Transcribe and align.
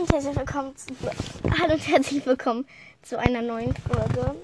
und 0.00 0.12
herzlich 0.12 0.36
willkommen 0.36 0.74
zu, 0.76 0.94
Hallo 1.60 1.74
und 1.74 1.86
herzlich 1.86 2.24
willkommen 2.24 2.66
zu 3.02 3.18
einer 3.18 3.42
neuen 3.42 3.74
Folge 3.76 4.34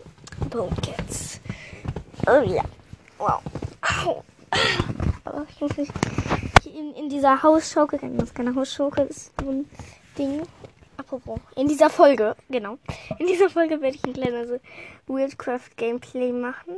Podcasts. 0.50 1.40
Oh 2.26 2.42
ja. 2.42 2.62
Wow. 3.16 3.40
Au. 3.80 4.22
Aber 5.24 5.46
ich 5.48 5.58
muss 5.58 5.74
mich 5.78 5.88
in, 6.66 6.94
in 6.94 7.08
dieser 7.08 7.42
Hausschaukel, 7.42 7.98
das 7.98 8.24
ist 8.24 8.34
keine 8.34 8.54
Hausschaukel, 8.54 9.06
das 9.06 9.16
ist 9.16 9.32
so 9.40 9.48
ein 9.48 9.70
Ding. 10.18 10.42
Apropos, 10.98 11.40
in 11.54 11.68
dieser 11.68 11.88
Folge, 11.88 12.36
genau. 12.50 12.76
In 13.18 13.26
dieser 13.26 13.48
Folge 13.48 13.80
werde 13.80 13.96
ich 13.96 14.04
ein 14.04 14.12
kleines 14.12 14.60
Wildcraft 15.06 15.70
Gameplay 15.78 16.32
machen. 16.32 16.74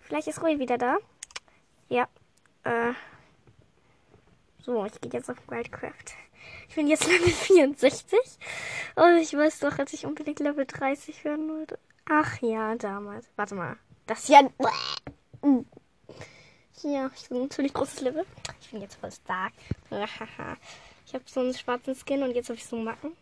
Vielleicht 0.00 0.28
ist 0.28 0.42
Roy 0.42 0.58
wieder 0.58 0.76
da. 0.76 0.98
Ja. 1.88 2.08
Äh. 2.64 2.92
So, 4.62 4.84
ich 4.84 5.00
gehe 5.00 5.12
jetzt 5.12 5.30
auf 5.30 5.38
Wildcraft. 5.48 6.14
Ich 6.70 6.76
bin 6.76 6.86
jetzt 6.86 7.06
Level 7.08 7.28
64. 7.28 8.16
Und 8.94 9.18
ich 9.18 9.36
weiß 9.36 9.58
doch, 9.58 9.76
als 9.80 9.92
ich 9.92 10.06
unbedingt 10.06 10.38
Level 10.38 10.64
30 10.64 11.24
werden 11.24 11.48
wollte. 11.48 11.80
Ach 12.08 12.40
ja, 12.42 12.76
damals. 12.76 13.26
Warte 13.34 13.56
mal. 13.56 13.76
Das 14.06 14.28
hier. 14.28 14.48
Hier, 16.80 17.10
ich 17.16 17.28
bin 17.28 17.50
ziemlich 17.50 17.74
großes 17.74 18.02
Level. 18.02 18.24
Ich 18.60 18.70
bin 18.70 18.80
jetzt 18.80 18.94
voll 18.94 19.10
stark. 19.10 19.52
Ich 21.06 21.14
habe 21.14 21.24
so 21.26 21.40
einen 21.40 21.54
schwarzen 21.54 21.96
Skin 21.96 22.22
und 22.22 22.36
jetzt 22.36 22.50
habe 22.50 22.56
ich 22.56 22.64
so 22.64 22.76
Macken. 22.76 23.16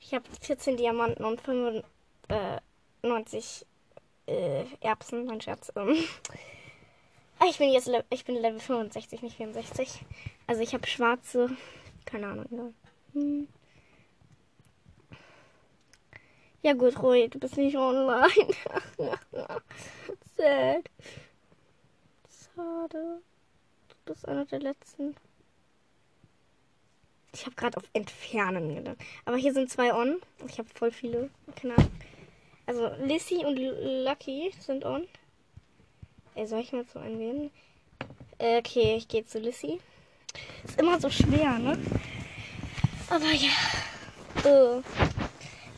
Ich 0.00 0.12
habe 0.12 0.24
14 0.40 0.76
Diamanten 0.76 1.24
und 1.24 1.40
95 1.40 3.64
äh, 4.26 4.64
Erbsen, 4.80 5.26
mein 5.26 5.40
Schatz. 5.40 5.72
Ich 7.48 7.58
bin 7.58 7.70
jetzt 7.70 7.88
ich 8.10 8.24
bin 8.24 8.34
Level 8.34 8.58
65, 8.58 9.22
nicht 9.22 9.36
64. 9.36 10.00
Also 10.48 10.62
ich 10.62 10.74
habe 10.74 10.84
schwarze 10.88 11.56
keine 12.04 12.28
Ahnung. 12.28 12.74
Hm. 13.12 13.48
Ja 16.62 16.74
gut, 16.74 17.02
Roy, 17.02 17.28
du 17.28 17.38
bist 17.38 17.56
nicht 17.56 17.76
online. 17.76 18.28
Sad. 20.36 20.90
Schade. 22.54 23.20
Du 23.88 23.94
bist 24.04 24.28
einer 24.28 24.44
der 24.44 24.60
letzten. 24.60 25.16
Ich 27.34 27.46
habe 27.46 27.56
gerade 27.56 27.78
auf 27.78 27.84
Entfernen 27.92 28.74
gedacht. 28.74 28.98
Aber 29.24 29.36
hier 29.36 29.52
sind 29.52 29.70
zwei 29.70 29.92
on. 29.92 30.20
Ich 30.46 30.58
habe 30.58 30.68
voll 30.74 30.92
viele. 30.92 31.30
Keine 31.56 31.76
Ahnung. 31.76 31.90
Also 32.66 32.90
Lissy 33.04 33.44
und 33.44 33.56
Lucky 33.56 34.52
sind 34.60 34.84
on. 34.84 35.08
Ey, 36.34 36.46
soll 36.46 36.60
ich 36.60 36.72
mal 36.72 36.86
zu 36.86 36.98
einwählen? 36.98 37.50
Äh, 38.38 38.58
okay, 38.58 38.96
ich 38.96 39.08
gehe 39.08 39.24
zu 39.24 39.38
Lissy. 39.38 39.80
Ist 40.64 40.80
immer 40.80 41.00
so 41.00 41.10
schwer, 41.10 41.58
ne? 41.58 41.76
Aber 43.08 43.30
ja. 43.32 43.50
Oh. 44.44 44.82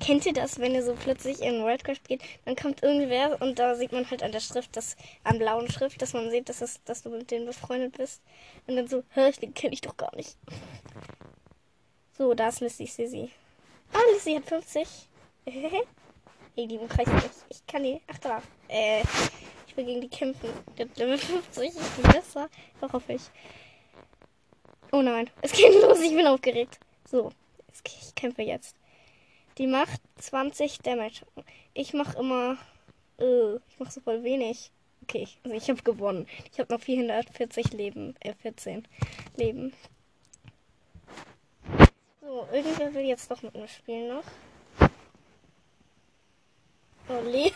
Kennt 0.01 0.27
ihr 0.27 0.35
das, 0.35 0.59
wenn 0.59 0.75
ihr 0.75 0.83
so 0.83 0.95
plötzlich 0.95 1.41
in 1.41 1.65
Wildcraft 1.65 2.07
geht, 2.07 2.21
dann 2.45 2.57
kommt 2.57 2.83
irgendwer 2.83 3.41
und 3.41 3.59
da 3.59 3.75
sieht 3.75 3.93
man 3.93 4.09
halt 4.11 4.23
an 4.23 4.33
der 4.33 4.41
Schrift, 4.41 4.77
dass, 4.77 4.97
an 5.23 5.39
blauen 5.39 5.71
Schrift, 5.71 6.03
dass 6.03 6.13
man 6.13 6.31
sieht, 6.31 6.49
dass, 6.49 6.61
es, 6.61 6.83
dass 6.85 7.03
du 7.03 7.11
mit 7.11 7.31
denen 7.31 7.47
befreundet 7.47 7.97
bist. 7.97 8.21
Und 8.67 8.77
dann 8.77 8.87
so, 8.87 9.03
hör, 9.11 9.29
ich 9.29 9.39
den 9.39 9.55
kenne 9.55 9.73
ich 9.73 9.81
doch 9.81 9.97
gar 9.97 10.15
nicht. 10.15 10.37
So, 12.19 12.35
da 12.35 12.49
ist 12.49 12.61
Lissy, 12.61 12.87
sie. 12.87 13.31
Ah, 13.93 13.99
Lissy 14.13 14.35
hat 14.35 14.45
50. 14.45 14.87
hey, 15.47 15.83
die 16.67 16.79
umkreist 16.79 17.13
mich. 17.13 17.25
Ich 17.49 17.67
kann 17.67 17.83
die. 17.83 18.01
Ach 18.07 18.19
da. 18.19 18.43
Äh, 18.69 19.01
ich 19.67 19.77
will 19.77 19.87
gegen 19.87 20.01
die 20.03 20.09
kämpfen. 20.09 20.51
Der 20.77 20.87
Level 20.97 21.19
50. 21.19 21.69
Ich 21.71 22.03
bin 22.03 22.13
besser. 22.13 22.49
Hoffe 22.81 23.15
ich. 23.15 23.23
Oh 24.93 25.03
nein, 25.03 25.29
es 25.43 25.51
geht 25.51 25.73
los, 25.83 26.01
ich 26.01 26.15
bin 26.15 26.27
aufgeregt. 26.27 26.79
So, 27.11 27.31
ich 27.85 28.15
kämpfe 28.15 28.43
jetzt. 28.43 28.77
Die 29.59 29.67
macht 29.67 30.01
20 30.19 30.79
Damage. 30.79 31.23
Ich 31.75 31.95
mache 31.95 32.19
immer. 32.19 32.57
Äh, 33.19 33.57
ich 33.69 33.79
mache 33.79 33.93
so 33.93 34.01
voll 34.01 34.25
wenig. 34.25 34.71
Okay, 35.03 35.29
also 35.45 35.57
ich 35.57 35.69
habe 35.69 35.83
gewonnen. 35.83 36.27
Ich 36.51 36.59
habe 36.59 36.73
noch 36.73 36.81
440 36.81 37.73
Leben. 37.73 38.15
Äh, 38.21 38.35
14 38.35 38.89
Leben. 39.37 39.73
So, 42.21 42.49
irgendwer 42.53 42.95
will 42.95 43.05
jetzt 43.05 43.31
doch 43.31 43.43
mit 43.43 43.55
mir 43.55 43.69
spielen 43.69 44.09
noch. 44.09 44.25
Oh, 47.07 47.21
Leo. 47.23 47.51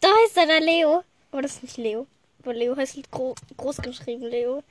da 0.00 0.08
ist 0.24 0.36
er, 0.36 0.46
der 0.46 0.60
Leo. 0.60 1.02
Aber 1.32 1.42
das 1.42 1.54
ist 1.54 1.64
nicht 1.64 1.76
Leo. 1.76 2.06
Aber 2.42 2.54
Leo 2.54 2.76
heißt 2.76 3.10
gro 3.10 3.34
groß 3.56 3.78
geschrieben, 3.78 4.22
Leo. 4.22 4.62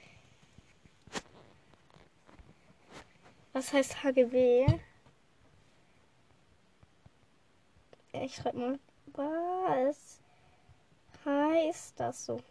Was 3.56 3.72
heißt 3.72 4.04
HGB? 4.04 4.66
Ich 8.12 8.36
schreibe 8.36 8.58
mal. 8.58 8.80
Was 9.14 10.20
heißt 11.24 11.98
das 11.98 12.26
so? 12.26 12.42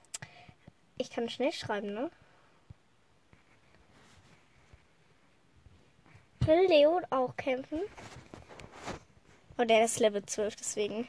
Ich 0.97 1.11
kann 1.11 1.29
schnell 1.29 1.53
schreiben, 1.53 1.93
ne? 1.93 2.11
Will 6.41 6.69
Leo 6.69 7.03
auch 7.11 7.37
kämpfen? 7.37 7.83
Oh, 9.59 9.65
der 9.65 9.85
ist 9.85 10.01
Level 10.01 10.25
12, 10.25 10.57
deswegen. 10.57 11.07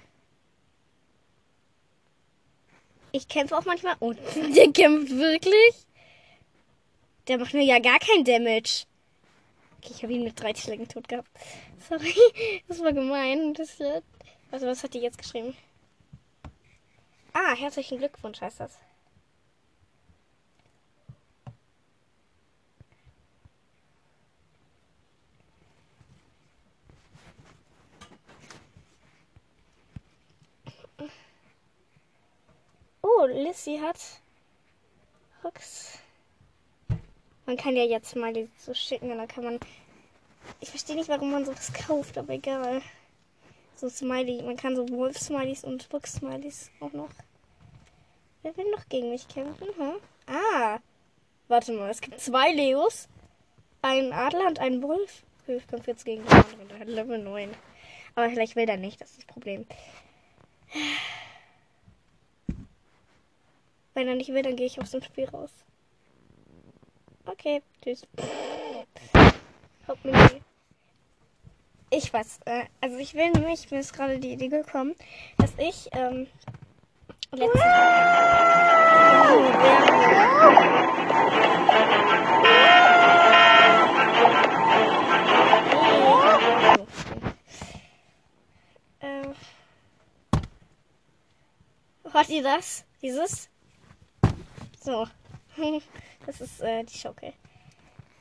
Ich 3.14 3.30
kämpfe 3.30 3.58
auch 3.58 3.64
manchmal. 3.64 3.96
Oh, 4.02 4.12
der 4.36 4.74
kämpft 4.74 5.12
wirklich? 5.12 5.88
Der 7.30 7.38
macht 7.38 7.54
mir 7.54 7.64
ja 7.64 7.80
gar 7.80 8.00
kein 8.00 8.26
Damage. 8.26 8.88
Okay, 9.86 9.94
ich 9.96 10.04
habe 10.04 10.14
ihn 10.14 10.24
mit 10.24 10.40
drei 10.42 10.54
Schlägen 10.56 10.88
tot 10.88 11.08
gehabt. 11.08 11.30
Sorry, 11.90 12.16
das 12.68 12.80
war 12.82 12.92
gemein. 12.92 13.54
Das, 13.54 13.80
also, 14.52 14.66
was 14.68 14.84
hat 14.84 14.94
die 14.94 15.00
jetzt 15.00 15.18
geschrieben? 15.18 15.56
Ah, 17.34 17.56
herzlichen 17.56 18.00
Glückwunsch 18.00 18.42
heißt 18.42 18.62
das. 18.62 18.80
Oh, 33.04 33.26
Lissy 33.28 33.78
hat 33.78 34.00
Rocks. 35.44 36.00
Man 37.46 37.58
kann 37.58 37.76
ja 37.76 37.84
jetzt 37.84 38.16
mal 38.16 38.34
so 38.58 38.74
schicken 38.74 39.12
und 39.12 39.18
dann 39.18 39.28
kann 39.28 39.44
man. 39.44 39.60
Ich 40.60 40.70
verstehe 40.70 40.96
nicht, 40.96 41.10
warum 41.10 41.32
man 41.32 41.46
sowas 41.46 41.72
kauft, 41.74 42.18
aber 42.18 42.34
egal. 42.34 42.82
So 43.76 43.90
Smiley. 43.90 44.42
Man 44.42 44.58
kann 44.58 44.76
so 44.76 44.88
Wolf-Smileys 44.90 45.64
und 45.64 45.90
Box-Smileys 45.90 46.72
auch 46.80 46.94
noch. 46.94 47.10
Wer 48.42 48.56
will 48.58 48.70
noch 48.72 48.88
gegen 48.90 49.10
mich 49.10 49.28
kämpfen? 49.28 49.68
Huh? 49.78 50.00
Ah! 50.28 50.80
Warte 51.48 51.74
mal, 51.74 51.90
es 51.90 52.02
gibt 52.02 52.20
zwei 52.20 52.52
Leos. 52.52 53.08
Einen 53.82 54.14
Adler 54.14 54.48
und 54.48 54.60
einen 54.60 54.82
Wolf. 54.82 55.24
Ich 55.48 55.68
kämpfe 55.68 55.92
jetzt 55.92 56.06
gegen 56.06 56.24
den 56.24 56.32
anderen. 56.32 56.68
Der 56.70 56.80
hat 56.80 56.88
Level 56.88 57.20
9. 57.20 57.52
Aber 58.16 58.30
vielleicht 58.30 58.56
will 58.56 58.68
er 58.68 58.78
nicht, 58.78 59.02
das 59.02 59.12
ist 59.12 59.20
das 59.20 59.26
Problem. 59.26 59.68
Wenn 63.94 64.08
er 64.08 64.16
nicht 64.16 64.34
will, 64.34 64.42
dann 64.42 64.56
gehe 64.56 64.66
ich 64.66 64.80
aus 64.80 64.92
dem 64.92 65.04
Spiel 65.04 65.26
raus. 65.26 65.52
Okay, 67.26 67.62
tschüss. 67.82 68.08
Ich 71.90 72.14
weiß, 72.14 72.40
äh, 72.46 72.66
also 72.82 72.98
ich 72.98 73.14
will 73.14 73.32
nämlich, 73.32 73.72
mir 73.72 73.80
ist 73.80 73.94
gerade 73.94 74.20
die 74.20 74.34
Idee 74.34 74.50
gekommen, 74.50 74.96
dass 75.38 75.54
ich 75.58 75.90
ähm, 75.94 76.28
letztes 77.32 77.62
äh, 89.00 89.24
Hört 92.12 92.30
ihr 92.30 92.44
das? 92.44 92.86
Dieses? 93.02 93.50
So. 94.84 95.08
Das 96.26 96.42
ist 96.42 96.62
äh, 96.62 96.84
die 96.84 96.98
Schaukel. 96.98 97.34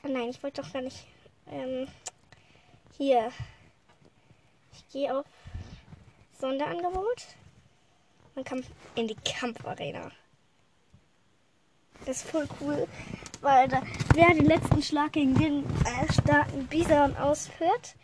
Oh 0.04 0.08
nein, 0.08 0.28
ich 0.28 0.42
wollte 0.42 0.60
doch 0.60 0.72
gar 0.72 0.82
nicht. 0.82 1.06
Ähm, 1.50 1.88
hier. 2.98 3.32
Ich 4.72 4.88
gehe 4.92 5.16
auf 5.16 5.24
Sonderangebot. 6.38 7.24
Man 8.34 8.44
kann 8.44 8.64
in 8.94 9.08
die 9.08 9.16
Kampfarena. 9.16 10.10
Das 12.04 12.18
ist 12.18 12.30
voll 12.30 12.46
cool, 12.60 12.86
weil 13.40 13.68
da, 13.68 13.80
wer 14.14 14.34
den 14.34 14.44
letzten 14.44 14.82
Schlag 14.82 15.12
gegen 15.12 15.34
den 15.36 15.64
äh, 15.64 16.12
starken 16.12 16.66
Bison 16.66 17.16
ausführt, 17.16 17.94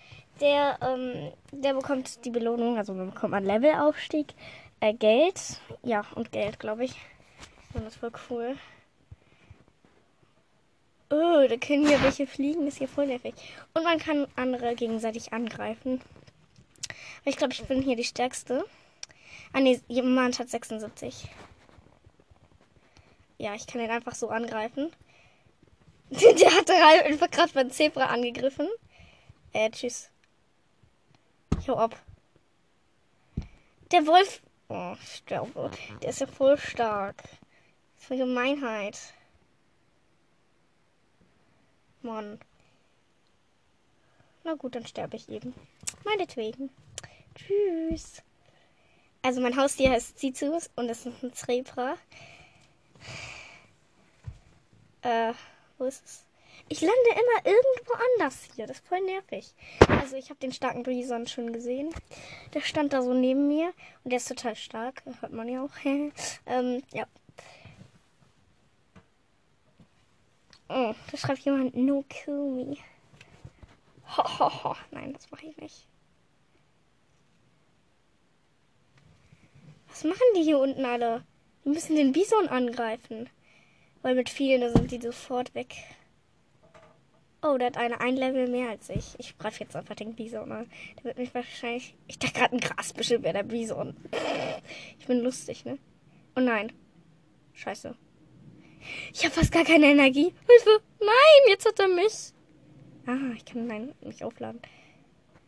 der, 0.41 0.79
ähm, 0.81 1.33
der 1.53 1.75
bekommt 1.75 2.25
die 2.25 2.31
Belohnung, 2.31 2.79
also 2.79 2.95
man 2.95 3.11
bekommt 3.11 3.35
einen 3.35 3.47
Levelaufstieg, 3.47 4.33
äh, 4.81 4.95
Geld, 4.95 5.61
ja, 5.83 6.03
und 6.15 6.33
Geld, 6.33 6.59
glaube 6.59 6.85
ich. 6.85 6.95
Und 7.75 7.85
das 7.85 7.95
ist 7.95 8.01
voll 8.01 8.13
cool. 8.31 8.57
Oh, 11.13 11.47
da 11.49 11.57
können 11.57 11.89
hier 11.89 12.01
welche 12.03 12.27
fliegen, 12.27 12.69
ist 12.69 12.79
hier 12.79 12.87
voll 12.87 13.09
nervig. 13.09 13.35
Und 13.75 13.83
man 13.83 13.99
kann 13.99 14.29
andere 14.37 14.77
gegenseitig 14.77 15.33
angreifen. 15.33 16.01
Ich 17.25 17.37
glaube, 17.37 17.53
ich 17.53 17.65
bin 17.65 17.83
hier 17.83 17.97
die 17.97 18.05
Stärkste. 18.05 18.65
Ah 19.53 19.61
ne, 19.61 19.81
jemand 19.89 20.39
hat 20.39 20.49
76. 20.49 21.29
Ja, 23.39 23.55
ich 23.55 23.67
kann 23.67 23.81
ihn 23.81 23.91
einfach 23.91 24.15
so 24.15 24.29
angreifen. 24.29 24.93
Der 26.11 26.55
hat 26.55 26.71
einfach 26.71 27.31
gerade 27.31 27.53
beim 27.53 27.71
Zebra 27.71 28.07
angegriffen. 28.07 28.69
Äh, 29.53 29.71
tschüss. 29.71 30.11
Ich 31.59 31.69
hau 31.69 31.77
ab. 31.77 31.97
Der 33.91 34.07
Wolf. 34.07 34.43
Oh, 34.69 34.95
ich 35.03 35.17
sterbe. 35.17 35.71
Der 36.03 36.11
ist 36.11 36.21
ja 36.21 36.29
voll 36.29 36.57
stark. 36.57 37.25
Das 37.99 38.17
Gemeinheit. 38.17 38.99
Mann. 42.03 42.39
Na 44.45 44.55
gut, 44.55 44.75
dann 44.75 44.87
sterbe 44.87 45.17
ich 45.17 45.29
eben. 45.29 45.55
Meinetwegen. 46.05 46.71
Tschüss. 47.35 48.23
Also 49.23 49.41
mein 49.41 49.57
Haustier 49.57 49.91
heißt 49.91 50.19
Zizus 50.19 50.71
und 50.77 50.89
es 50.89 51.05
ist 51.05 51.23
ein 51.23 51.33
Zebra. 51.35 51.97
Äh, 55.03 55.33
wo 55.79 55.85
ist 55.85 56.05
es? 56.05 56.25
Ich 56.69 56.81
lande 56.81 57.11
immer 57.11 57.53
irgendwo 57.53 57.93
anders 58.15 58.49
hier. 58.55 58.67
Das 58.67 58.79
ist 58.79 58.87
voll 58.87 59.01
nervig. 59.01 59.53
Also 59.89 60.17
ich 60.17 60.31
habe 60.31 60.39
den 60.41 60.53
starken 60.53 60.85
Bison 60.85 61.27
schon 61.27 61.53
gesehen. 61.53 61.91
Der 62.55 62.61
stand 62.61 62.93
da 62.93 63.03
so 63.03 63.13
neben 63.13 63.49
mir 63.49 63.73
und 64.05 64.11
der 64.11 64.19
ist 64.19 64.29
total 64.29 64.55
stark. 64.55 65.03
Hört 65.21 65.33
man 65.33 65.49
ja 65.49 65.65
auch. 65.65 65.73
ähm, 66.47 66.83
ja. 66.93 67.07
Oh, 70.73 70.95
da 71.11 71.17
schreibt 71.17 71.41
jemand 71.41 71.75
No 71.75 72.05
kill 72.09 72.53
me. 72.53 72.77
Ho, 74.17 74.23
ho, 74.23 74.65
ho. 74.65 74.77
Nein, 74.93 75.13
das 75.13 75.29
mache 75.33 75.47
ich 75.47 75.57
nicht. 75.57 75.89
Was 79.89 80.05
machen 80.05 80.21
die 80.37 80.45
hier 80.45 80.61
unten 80.61 80.85
alle? 80.85 81.25
Die 81.65 81.71
müssen 81.71 81.97
den 81.97 82.13
Bison 82.13 82.49
angreifen. 82.49 83.29
Weil 84.03 84.15
mit 84.15 84.29
vielen, 84.29 84.61
da 84.61 84.71
sind 84.71 84.93
die 84.93 85.01
sofort 85.01 85.55
weg. 85.57 85.75
Oh, 87.43 87.59
der 87.59 87.69
hat 87.69 87.77
eine 87.77 88.01
ein 88.01 88.17
Level 88.17 88.49
mehr 88.49 88.71
als 88.71 88.91
ich. 88.91 89.17
Ich 89.19 89.37
greife 89.39 89.65
jetzt 89.65 89.75
einfach 89.75 89.97
den 89.97 90.15
Bison 90.15 90.53
an. 90.53 90.71
Der 90.99 91.05
wird 91.05 91.19
mich 91.19 91.35
wahrscheinlich. 91.35 91.95
Ich 92.07 92.21
dachte 92.21 92.35
gerade 92.35 92.55
ein 92.55 92.61
Grasbüschel 92.61 93.23
wäre 93.25 93.35
der 93.35 93.43
Bison. 93.43 93.97
Ich 95.01 95.07
bin 95.07 95.21
lustig, 95.21 95.65
ne? 95.65 95.79
Oh 96.37 96.41
nein. 96.41 96.73
Scheiße. 97.55 97.97
Ich 99.13 99.25
habe 99.25 99.35
fast 99.35 99.53
gar 99.53 99.65
keine 99.65 99.87
Energie. 99.87 100.35
Hilfe! 100.47 100.83
Nein, 100.99 101.49
jetzt 101.49 101.67
hat 101.67 101.79
er 101.79 101.89
mich. 101.89 102.33
Ah, 103.07 103.35
ich 103.37 103.45
kann 103.45 103.67
nein, 103.67 103.95
mich 104.03 104.23
aufladen. 104.25 104.61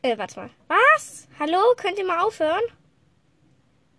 Äh, 0.03 0.19
warte 0.19 0.41
mal. 0.41 0.51
Was? 0.69 1.29
Hallo? 1.39 1.59
Könnt 1.77 1.99
ihr 1.99 2.07
mal 2.07 2.21
aufhören? 2.21 2.63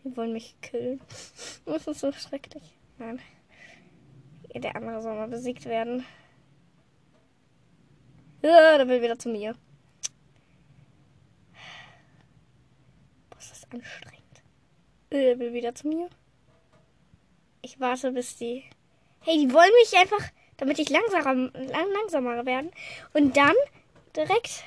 Die 0.03 0.15
wollen 0.18 0.33
mich 0.33 0.56
killen. 0.62 1.00
Das 1.65 1.88
ist 1.88 2.00
so 2.01 2.12
schrecklich. 2.12 2.77
Nein. 2.97 3.19
Der 4.53 4.75
andere 4.75 5.01
soll 5.01 5.15
mal 5.15 5.27
besiegt 5.27 5.65
werden. 5.65 6.06
Ja, 8.41 8.77
der 8.77 8.88
will 8.88 9.01
wieder 9.01 9.18
zu 9.18 9.29
mir. 9.29 9.56
Boah, 13.29 13.39
ist 13.39 13.71
anstrengend. 13.71 14.44
Der 15.12 15.39
will 15.39 15.53
wieder 15.53 15.74
zu 15.74 15.88
mir. 15.88 16.09
Ich 17.62 17.79
warte, 17.79 18.12
bis 18.12 18.36
die. 18.36 18.65
Hey, 19.25 19.38
die 19.38 19.54
wollen 19.54 19.72
mich 19.81 19.98
einfach, 19.98 20.22
damit 20.58 20.80
ich 20.80 20.90
langsamer, 20.90 21.50
langsamer 21.54 22.46
werden. 22.46 22.72
Und 23.14 23.38
dann 23.38 23.56
direkt. 24.16 24.64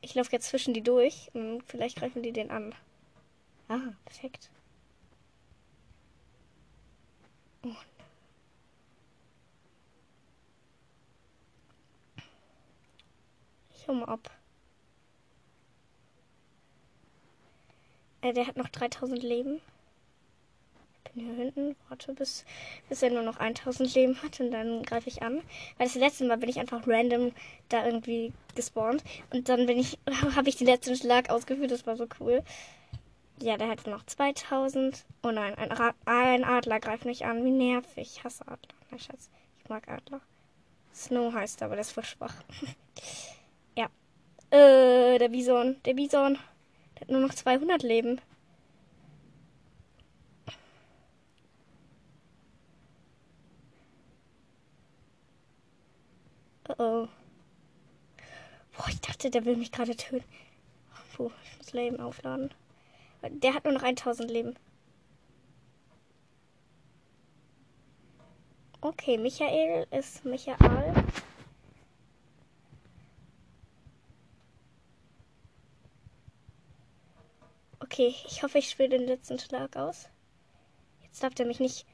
Ich 0.00 0.14
laufe 0.14 0.32
jetzt 0.32 0.48
zwischen 0.48 0.72
die 0.74 0.82
durch 0.82 1.30
und 1.34 1.62
vielleicht 1.66 1.98
greifen 1.98 2.22
die 2.22 2.32
den 2.32 2.50
an. 2.50 2.74
Ah, 3.68 3.92
perfekt. 4.06 4.50
Oh. 7.62 7.74
Ich 13.74 13.86
hau 13.88 13.94
mal 13.94 14.06
ab. 14.06 14.30
Äh, 18.22 18.32
der 18.32 18.46
hat 18.46 18.56
noch 18.56 18.68
3000 18.70 19.22
Leben. 19.22 19.60
Bin 21.14 21.26
hier 21.26 21.34
hinten. 21.34 21.76
Warte, 21.88 22.12
bis, 22.12 22.44
bis 22.88 23.02
er 23.02 23.10
nur 23.10 23.22
noch 23.22 23.36
1000 23.36 23.94
Leben 23.94 24.20
hat 24.22 24.40
und 24.40 24.50
dann 24.50 24.82
greife 24.82 25.08
ich 25.08 25.22
an. 25.22 25.42
Weil 25.78 25.86
das 25.86 25.94
letzte 25.94 26.24
Mal 26.24 26.38
bin 26.38 26.48
ich 26.48 26.58
einfach 26.58 26.86
random 26.86 27.32
da 27.68 27.84
irgendwie 27.86 28.32
gespawnt. 28.54 29.04
Und 29.32 29.48
dann 29.48 29.66
bin 29.66 29.78
ich, 29.78 29.98
habe 30.36 30.48
ich 30.48 30.56
den 30.56 30.66
letzten 30.66 30.96
Schlag 30.96 31.30
ausgeführt. 31.30 31.70
Das 31.70 31.86
war 31.86 31.96
so 31.96 32.06
cool. 32.20 32.42
Ja, 33.40 33.56
der 33.56 33.68
hat 33.68 33.86
noch 33.86 34.04
2000. 34.04 35.04
Oh 35.22 35.30
nein, 35.30 35.54
ein, 35.56 35.72
Ra 35.72 35.94
ein 36.04 36.44
Adler 36.44 36.80
greift 36.80 37.04
mich 37.04 37.24
an. 37.24 37.44
Wie 37.44 37.50
nervig. 37.50 38.16
Ich 38.16 38.24
hasse 38.24 38.46
Adler. 38.46 38.74
Na, 38.90 38.98
Schatz. 38.98 39.30
Ich 39.62 39.68
mag 39.68 39.88
Adler. 39.88 40.20
Snow 40.94 41.32
heißt 41.32 41.62
aber, 41.62 41.74
der 41.74 41.82
ist 41.82 41.92
voll 41.92 42.04
schwach. 42.04 42.34
ja. 43.76 43.86
Äh, 44.50 45.18
der 45.18 45.28
Bison. 45.28 45.76
Der 45.84 45.94
Bison. 45.94 46.38
Der 46.94 47.00
hat 47.02 47.10
nur 47.10 47.20
noch 47.20 47.34
200 47.34 47.82
Leben. 47.82 48.20
Oh 56.68 56.74
oh. 56.78 57.08
Boah, 58.76 58.88
ich 58.88 59.00
dachte, 59.00 59.30
der 59.30 59.44
will 59.44 59.56
mich 59.56 59.70
gerade 59.70 59.96
töten. 59.96 60.24
Puh, 61.14 61.30
ich 61.44 61.58
muss 61.58 61.72
Leben 61.72 62.00
aufladen. 62.00 62.52
Der 63.22 63.54
hat 63.54 63.64
nur 63.64 63.74
noch 63.74 63.82
1000 63.82 64.30
Leben. 64.30 64.56
Okay, 68.80 69.16
Michael 69.16 69.86
ist 69.90 70.24
Michael. 70.24 70.94
Okay, 77.80 78.14
ich 78.26 78.42
hoffe, 78.42 78.58
ich 78.58 78.68
spiele 78.68 78.90
den 78.98 79.06
letzten 79.06 79.38
Schlag 79.38 79.76
aus. 79.76 80.08
Jetzt 81.02 81.22
darf 81.22 81.34
der 81.34 81.46
mich 81.46 81.60
nicht. 81.60 81.86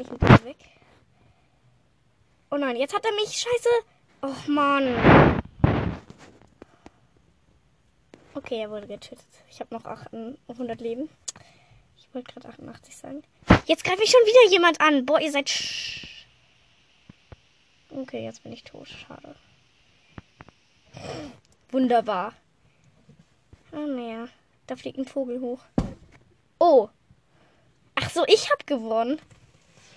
Ich 0.00 0.08
bisschen 0.08 0.44
weg. 0.44 0.73
Oh 2.54 2.56
nein, 2.56 2.76
jetzt 2.76 2.94
hat 2.94 3.04
er 3.04 3.10
mich. 3.14 3.30
Scheiße. 3.30 3.68
Och 4.22 4.46
Mann. 4.46 5.42
Okay, 8.32 8.60
er 8.60 8.70
wurde 8.70 8.86
getötet. 8.86 9.26
Ich 9.50 9.58
habe 9.58 9.74
noch 9.74 9.84
800 9.84 10.80
Leben. 10.80 11.10
Ich 11.96 12.06
wollte 12.14 12.32
gerade 12.32 12.50
88 12.50 12.96
sagen. 12.96 13.24
Jetzt 13.66 13.82
greift 13.82 13.98
mich 13.98 14.12
schon 14.12 14.20
wieder 14.20 14.52
jemand 14.52 14.80
an. 14.80 15.04
Boah, 15.04 15.20
ihr 15.20 15.32
seid. 15.32 15.50
Okay, 17.90 18.22
jetzt 18.22 18.44
bin 18.44 18.52
ich 18.52 18.62
tot. 18.62 18.86
Schade. 18.86 19.34
Wunderbar. 21.72 22.34
Ah, 23.72 23.78
naja. 23.78 24.28
Da 24.68 24.76
fliegt 24.76 24.98
ein 24.98 25.06
Vogel 25.06 25.40
hoch. 25.40 25.64
Oh. 26.60 26.88
Ach 27.96 28.10
so, 28.10 28.24
ich 28.28 28.48
habe 28.52 28.62
gewonnen. 28.64 29.20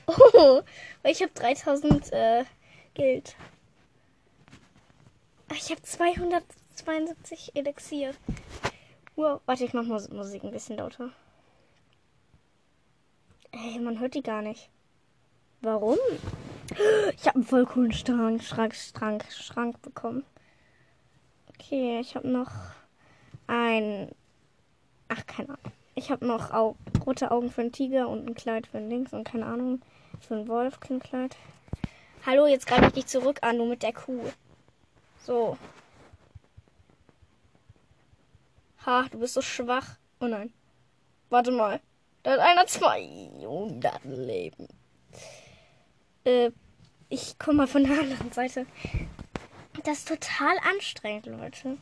Oh, 0.33 0.61
ich 1.03 1.21
habe 1.21 1.31
3000 1.33 2.13
äh, 2.13 2.45
Geld. 2.97 3.35
Ich 5.51 5.69
habe 5.69 5.81
200. 5.81 6.43
72 6.77 7.51
Elixier. 7.55 8.13
Wow. 9.15 9.41
Warte, 9.45 9.65
ich 9.65 9.73
mach 9.73 9.85
Musik 9.85 10.43
ein 10.43 10.51
bisschen 10.51 10.77
lauter. 10.77 11.11
Ey, 13.51 13.79
man 13.79 13.99
hört 13.99 14.13
die 14.13 14.21
gar 14.21 14.41
nicht. 14.41 14.69
Warum? 15.61 15.97
Ich 17.15 17.25
habe 17.25 17.35
einen 17.35 17.43
voll 17.43 17.65
coolen 17.65 17.91
Schrank, 17.91 18.43
Schrank, 18.43 18.75
Schrank, 18.75 19.25
Schrank 19.31 19.81
bekommen. 19.81 20.23
Okay, 21.49 21.99
ich 21.99 22.15
habe 22.15 22.27
noch 22.27 22.51
ein. 23.47 24.11
Ach, 25.07 25.25
keine 25.25 25.49
Ahnung. 25.49 25.73
Ich 25.95 26.11
habe 26.11 26.27
noch 26.27 26.51
Au 26.51 26.75
rote 27.05 27.31
Augen 27.31 27.49
für 27.49 27.61
einen 27.61 27.71
Tiger 27.71 28.07
und 28.09 28.27
ein 28.27 28.35
Kleid 28.35 28.67
für 28.67 28.77
einen 28.77 28.89
Links 28.89 29.13
und 29.13 29.23
keine 29.23 29.45
Ahnung. 29.45 29.81
Für 30.19 30.35
einen 30.35 30.47
Wolf, 30.47 30.79
kein 30.79 30.99
Kleid. 30.99 31.35
Hallo, 32.29 32.45
jetzt 32.45 32.67
greife 32.67 32.87
ich 32.87 32.91
dich 32.91 33.07
zurück 33.07 33.39
an, 33.41 33.55
nur 33.55 33.67
mit 33.67 33.83
der 33.83 33.93
Kuh. 33.93 34.33
So. 35.23 35.57
Ha, 38.85 39.07
du 39.09 39.19
bist 39.19 39.35
so 39.35 39.41
schwach. 39.41 39.95
Oh 40.19 40.25
nein. 40.25 40.51
Warte 41.29 41.51
mal. 41.51 41.79
Da 42.23 42.31
hat 42.31 42.39
einer 42.41 42.67
200 42.67 44.03
Leben. 44.03 44.67
Äh, 46.25 46.51
ich 47.07 47.39
komme 47.39 47.59
mal 47.59 47.67
von 47.67 47.85
der 47.85 47.97
anderen 47.97 48.33
Seite. 48.33 48.65
Das 49.85 49.99
ist 49.99 50.09
total 50.09 50.57
anstrengend, 50.69 51.27
Leute. 51.27 51.77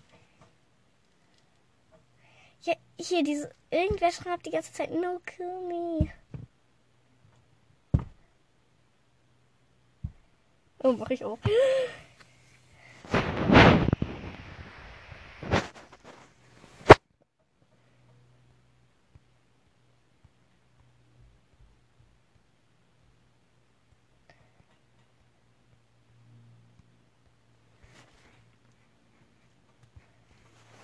Hier, 2.60 2.78
hier, 3.00 3.24
diese. 3.24 3.50
Irgendwer 3.72 4.12
schreibt 4.12 4.46
die 4.46 4.52
ganze 4.52 4.74
Zeit 4.74 4.92
No 4.92 5.20
kill 5.26 5.62
me. 5.62 6.12
Oh, 10.86 10.94
mach 10.94 11.10
ich 11.10 11.26
auch. 11.26 11.40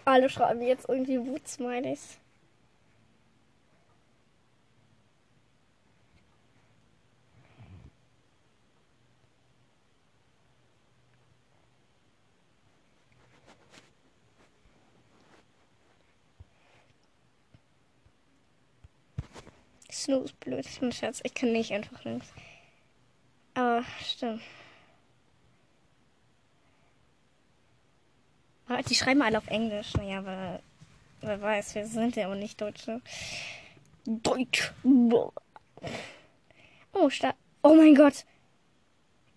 Alle 0.03 0.29
schreiben 0.29 0.63
jetzt 0.63 0.89
irgendwie 0.89 1.19
Wut-Smileys. 1.19 2.20
Snooze 20.01 20.33
blöd, 20.39 20.67
bin 20.79 20.91
Scherz. 20.91 21.21
Ich 21.23 21.33
kann 21.33 21.51
nicht 21.51 21.71
einfach 21.71 22.03
links. 22.03 22.27
Aber 23.53 23.83
stimmt. 24.03 24.41
Aber 28.67 28.81
die 28.83 28.95
schreiben 28.95 29.21
alle 29.21 29.37
auf 29.37 29.47
Englisch. 29.47 29.93
Naja, 29.95 30.19
aber 30.19 30.61
wer 31.21 31.41
weiß, 31.41 31.75
wir 31.75 31.85
sind 31.85 32.15
ja 32.15 32.25
aber 32.25 32.35
nicht 32.35 32.59
Deutsche. 32.61 33.01
Deutsch. 34.05 34.71
Oh, 36.93 37.09
Sta 37.09 37.33
Oh 37.63 37.75
mein 37.75 37.95
Gott. 37.95 38.25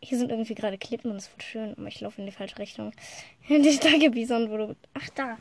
Hier 0.00 0.18
sind 0.18 0.30
irgendwie 0.30 0.54
gerade 0.54 0.78
Klippen 0.78 1.10
und 1.10 1.16
es 1.16 1.30
wird 1.30 1.42
schön, 1.42 1.74
aber 1.76 1.88
ich 1.88 2.00
laufe 2.00 2.20
in 2.20 2.26
die 2.26 2.32
falsche 2.32 2.58
Richtung. 2.58 2.92
Die 3.48 3.72
starke 3.72 4.10
Bison 4.10 4.50
wurde. 4.50 4.76
Ach, 4.94 5.08
da. 5.10 5.38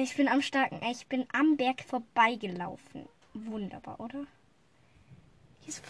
Ich 0.00 0.16
bin 0.16 0.28
am 0.28 0.42
starken. 0.42 0.80
Ich 0.90 1.06
bin 1.06 1.26
am 1.32 1.56
Berg 1.56 1.82
vorbeigelaufen. 1.82 3.08
Wunderbar, 3.46 4.00
oder? 4.00 4.26
Ist 5.66 5.82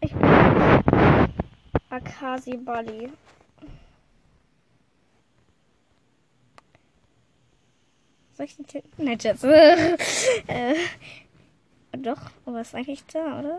ich 0.00 0.12
bin 0.12 0.28
Akasi 1.90 2.56
Bali. 2.56 3.10
Soll 8.34 8.46
ich 8.46 8.56
den 8.56 8.66
Titel? 8.66 8.88
Nein, 8.98 9.18
Schatz. 9.18 9.42
äh, 9.42 10.74
doch, 11.98 12.30
aber 12.46 12.60
ist 12.60 12.74
eigentlich 12.74 13.04
da, 13.06 13.40
oder? 13.40 13.58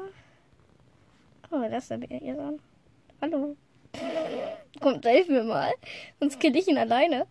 Oh, 1.52 1.68
das 1.70 1.84
ist 1.84 1.92
der 1.92 1.98
Bärchen. 1.98 2.62
Hallo. 3.22 3.58
Kommt, 4.80 5.06
hilf 5.06 5.28
mir 5.28 5.44
mal. 5.44 5.74
Sonst 6.20 6.40
kill 6.40 6.56
ich 6.56 6.68
ihn 6.68 6.78
alleine. 6.78 7.28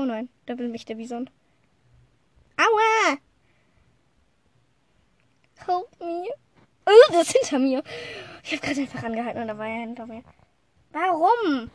Oh 0.00 0.06
nein, 0.06 0.30
da 0.46 0.56
will 0.56 0.70
mich 0.70 0.86
der 0.86 0.94
Bison. 0.94 1.28
Aua! 2.56 3.18
Help 5.66 6.00
me. 6.00 6.26
Oh, 6.86 7.12
das 7.12 7.28
ist 7.28 7.32
hinter 7.32 7.58
mir. 7.58 7.84
Ich 8.42 8.52
habe 8.52 8.62
gerade 8.62 8.80
einfach 8.80 9.02
angehalten 9.02 9.42
und 9.42 9.48
da 9.48 9.58
war 9.58 9.66
er 9.66 9.80
hinter 9.80 10.06
mir. 10.06 10.24
Warum? 10.92 11.70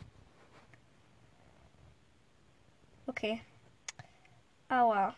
Okay. 3.06 3.42
Aua. 4.70 5.14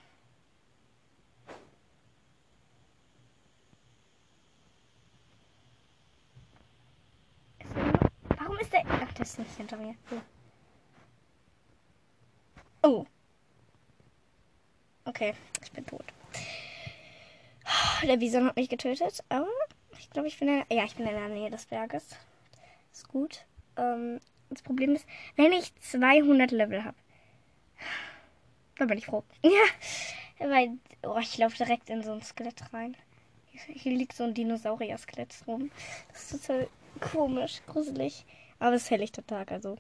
Warum 8.37 8.57
ist 8.59 8.73
der... 8.73 8.83
Ach, 8.85 9.13
der 9.13 9.25
ist 9.25 9.39
nicht 9.39 9.55
hinter 9.55 9.77
mir. 9.77 9.95
Oh. 10.11 10.36
Oh. 12.83 13.05
Okay, 15.05 15.33
ich 15.63 15.71
bin 15.71 15.85
tot. 15.85 16.03
Der 18.03 18.17
Bison 18.17 18.45
hat 18.45 18.55
mich 18.55 18.69
getötet, 18.69 19.23
aber 19.29 19.47
ich 19.97 20.09
glaube, 20.09 20.27
ich 20.27 20.37
bin 20.39 20.47
in. 20.47 20.63
Ja, 20.69 20.83
ich 20.83 20.95
bin 20.95 21.07
in 21.07 21.13
der 21.13 21.29
Nähe 21.29 21.49
des 21.49 21.65
Berges. 21.65 22.15
Ist 22.91 23.07
gut. 23.07 23.45
Ähm, 23.77 24.19
das 24.49 24.61
Problem 24.61 24.95
ist, 24.95 25.05
wenn 25.35 25.51
ich 25.51 25.73
200 25.81 26.51
Level 26.51 26.83
habe, 26.83 26.97
da 28.77 28.85
bin 28.85 28.97
ich 28.97 29.05
froh. 29.05 29.23
Ja, 30.39 30.49
weil 30.49 30.77
oh, 31.01 31.17
ich 31.19 31.35
laufe 31.39 31.57
direkt 31.57 31.89
in 31.89 32.03
so 32.03 32.11
ein 32.11 32.21
Skelett 32.21 32.61
rein. 32.71 32.95
Hier 33.51 33.91
liegt 33.97 34.13
so 34.13 34.23
ein 34.23 34.35
Dinosaurier-Skelett 34.35 35.33
rum. 35.47 35.71
Das 36.09 36.31
ist 36.31 36.45
total 36.45 36.67
komisch, 36.99 37.61
gruselig. 37.65 38.23
Aber 38.59 38.75
es 38.75 38.83
ist 38.83 38.91
helllichter 38.91 39.25
Tag, 39.25 39.51
also. 39.51 39.77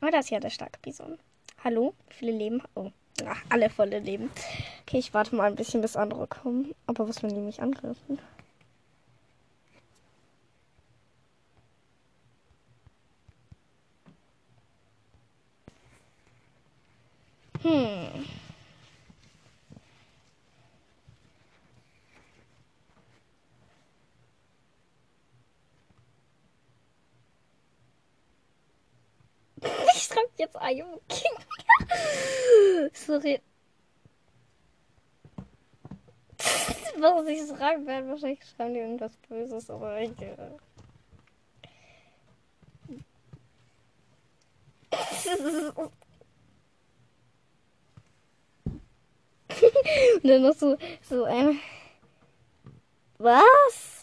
Aber 0.00 0.10
das 0.10 0.26
ist 0.26 0.30
ja 0.30 0.40
der 0.40 0.48
starke 0.48 0.78
Bison. 0.80 1.18
Hallo? 1.62 1.94
Viele 2.08 2.32
Leben? 2.32 2.62
Oh, 2.74 2.90
ach, 3.26 3.42
alle 3.50 3.68
volle 3.70 3.98
Leben. 3.98 4.30
Okay, 4.82 4.98
ich 4.98 5.12
warte 5.14 5.34
mal 5.34 5.44
ein 5.46 5.56
bisschen, 5.56 5.80
bis 5.82 5.96
andere 5.96 6.26
kommen. 6.26 6.74
Aber 6.86 7.08
was, 7.08 7.22
wenn 7.22 7.34
die 7.34 7.40
mich 7.40 7.60
angreifen? 7.60 8.18
Hm. 17.62 18.24
Ich 29.94 30.02
schreibe 30.02 30.28
jetzt 30.38 30.56
I 30.56 30.82
am 30.82 31.00
Sorry. 32.96 33.40
Was 36.98 37.26
ich 37.26 37.46
schreiben 37.46 37.86
werde, 37.86 38.08
wahrscheinlich 38.08 38.40
schreiben 38.44 38.74
die 38.74 38.80
irgendwas 38.80 39.16
Böses, 39.28 39.70
aber 39.70 40.00
ich. 40.00 40.10
Äh 40.20 40.36
Und 50.22 50.28
dann 50.28 50.42
noch 50.42 50.54
so, 50.54 50.76
so 51.02 51.24
ein. 51.24 51.58
Was? 53.18 53.95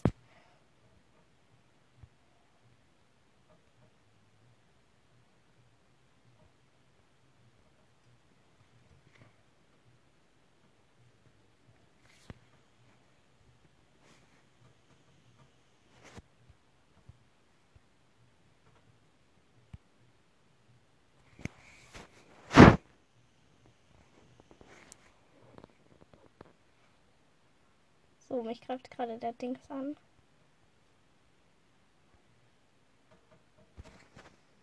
So, 28.34 28.42
mich 28.42 28.62
greift 28.62 28.90
gerade 28.90 29.20
der 29.20 29.34
Dings 29.34 29.60
an. 29.70 29.96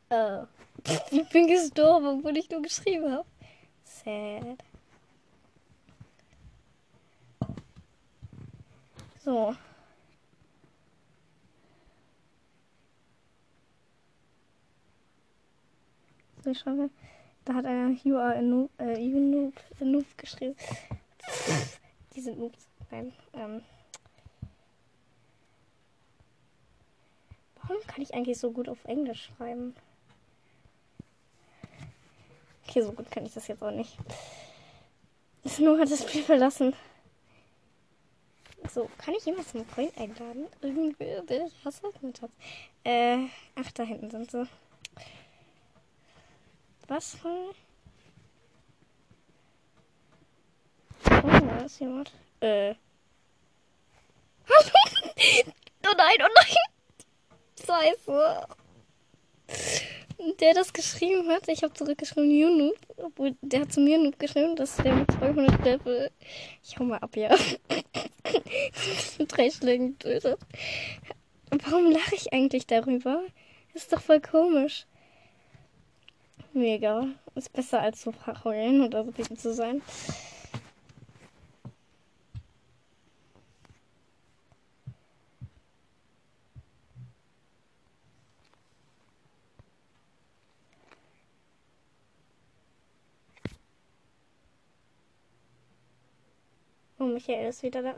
Äh, 0.09 0.43
ich 1.13 1.29
bin 1.29 1.47
gestorben, 1.47 2.19
obwohl 2.19 2.37
ich 2.37 2.51
nur 2.51 2.63
geschrieben 2.63 3.13
habe. 3.13 3.29
Sad. 3.85 4.65
So. 9.25 9.55
So, 16.43 16.51
ich 16.51 16.59
schreibe. 16.59 16.91
Da 17.45 17.55
hat 17.55 17.67
einer 17.67 17.91
You 18.03 18.17
are 18.17 18.37
a 18.37 18.43
noob, 18.43 18.71
äh, 18.81 18.99
you 18.99 19.21
noob, 19.21 19.55
a 19.81 19.85
noob 19.85 20.19
geschrieben. 20.19 20.57
Die 22.17 22.21
sind 22.21 22.41
Noobs. 22.41 22.70
Nein. 22.91 23.13
Ähm. 23.35 23.63
Warum 27.63 27.83
kann 27.87 28.03
ich 28.03 28.15
eigentlich 28.15 28.39
so 28.39 28.51
gut 28.51 28.69
auf 28.69 28.85
Englisch 28.85 29.31
schreiben? 29.37 29.75
Okay, 32.67 32.83
so 32.83 32.93
gut 32.93 33.11
kann 33.11 33.27
ich 33.27 33.35
das 33.35 33.49
jetzt 33.49 33.63
auch 33.63 33.71
nicht. 33.71 33.97
Snow 35.47 35.79
hat 35.79 35.91
das 35.91 36.03
Spiel 36.03 36.23
verlassen. 36.23 36.75
So, 38.73 38.91
kann 38.99 39.15
ich 39.15 39.25
jemals 39.25 39.55
einen 39.55 39.67
Freund 39.67 39.97
einladen? 39.97 40.47
Hast 41.65 41.83
du 41.83 42.07
mit 42.07 42.19
Schatz. 42.19 42.31
Äh, 42.85 43.27
ach, 43.57 43.73
da 43.73 43.83
hinten 43.83 44.11
sind 44.11 44.31
sie. 44.31 44.47
Was? 46.87 47.17
Oh, 47.25 47.53
da 51.11 51.65
ist 51.65 51.81
jemand. 51.81 52.13
Äh. 52.41 52.71
nein, 56.01 56.17
oh 56.21 56.29
nein. 56.35 56.57
Scheiße. 57.67 58.47
Der 60.41 60.55
das 60.55 60.73
geschrieben 60.73 61.29
hat, 61.29 61.49
ich 61.49 61.63
habe 61.63 61.73
zurückgeschrieben, 61.73 62.31
YouNoob. 62.31 62.77
Obwohl, 62.97 63.37
der 63.41 63.61
hat 63.61 63.73
zu 63.73 63.81
mir 63.81 63.99
Noob 63.99 64.19
geschrieben, 64.19 64.57
dass 64.57 64.77
der 64.77 64.95
mit 64.95 65.11
200 65.13 65.65
Level. 65.65 66.11
Ich 66.63 66.79
hau 66.79 66.85
mal 66.85 66.99
ab, 66.99 67.17
ja. 67.17 67.31
mit 69.19 69.37
drei 69.37 69.51
Schlägen 69.51 69.99
getötet. 69.99 70.39
Warum 71.51 71.91
lache 71.91 72.15
ich 72.15 72.33
eigentlich 72.33 72.67
darüber? 72.67 73.23
Ist 73.75 73.93
doch 73.93 74.01
voll 74.01 74.21
komisch. 74.21 74.87
Mega. 76.53 77.07
Ist 77.35 77.53
besser 77.53 77.81
als 77.81 78.01
zu 78.03 78.13
heulen 78.45 78.83
oder 78.83 79.05
so 79.05 79.35
zu 79.35 79.55
sein. 79.55 79.83
Michael 97.15 97.49
ist 97.49 97.63
wieder 97.63 97.83
da. 97.83 97.95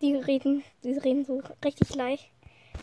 Die 0.00 0.14
reden, 0.14 0.62
die 0.82 0.92
reden 0.92 1.26
so 1.26 1.42
richtig 1.62 1.94
leicht, 1.94 2.30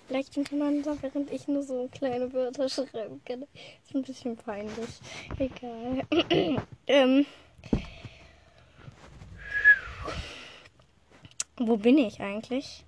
leicht 0.09 0.33
hintereinander, 0.33 0.97
während 1.01 1.31
ich 1.31 1.47
nur 1.47 1.63
so 1.63 1.89
kleine 1.91 2.31
Wörter 2.33 2.69
schreiben 2.69 3.21
kann. 3.25 3.43
Ist 3.43 3.95
ein 3.95 4.03
bisschen 4.03 4.37
peinlich. 4.37 4.99
Egal. 5.37 6.03
ähm. 6.87 7.25
Wo 11.57 11.77
bin 11.77 11.97
ich 11.97 12.21
eigentlich? 12.21 12.85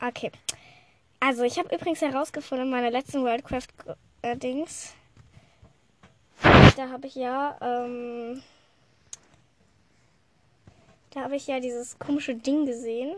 Okay. 0.00 0.30
Also, 1.18 1.44
ich 1.44 1.58
habe 1.58 1.74
übrigens 1.74 2.02
herausgefunden 2.02 2.66
in 2.66 2.70
meiner 2.70 2.90
letzten 2.90 3.22
Worldcraft-Dings. 3.24 4.94
Da 6.76 6.90
habe 6.90 7.06
ich 7.06 7.14
ja, 7.14 7.56
ähm, 7.62 8.42
da 11.16 11.22
habe 11.22 11.36
ich 11.36 11.46
ja 11.46 11.60
dieses 11.60 11.98
komische 11.98 12.34
Ding 12.34 12.66
gesehen. 12.66 13.16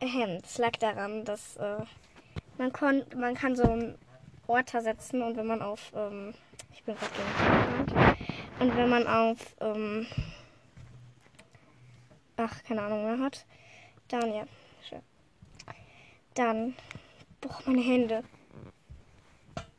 Ähm, 0.00 0.42
das 0.42 0.58
lag 0.58 0.72
daran, 0.72 1.24
dass 1.24 1.56
äh, 1.58 1.78
man, 2.58 2.72
kon 2.72 3.04
man 3.14 3.34
kann 3.34 3.54
so 3.54 3.62
einen 3.62 3.96
Orter 4.48 4.82
setzen 4.82 5.22
und 5.22 5.36
wenn 5.36 5.46
man 5.46 5.62
auf, 5.62 5.92
ähm, 5.94 6.34
ich 6.74 6.82
bin 6.82 6.96
gerade 6.96 7.12
gegen 7.86 8.16
und 8.58 8.76
wenn 8.76 8.88
man 8.88 9.06
auf, 9.06 9.54
ähm, 9.60 10.08
ach, 12.36 12.64
keine 12.64 12.82
Ahnung 12.82 13.04
mehr 13.04 13.20
hat, 13.20 13.46
dann 14.08 14.34
ja, 14.34 14.44
schön. 14.88 15.02
Dann. 16.34 16.74
Boah, 17.40 17.60
meine 17.64 17.80
Hände. 17.80 18.24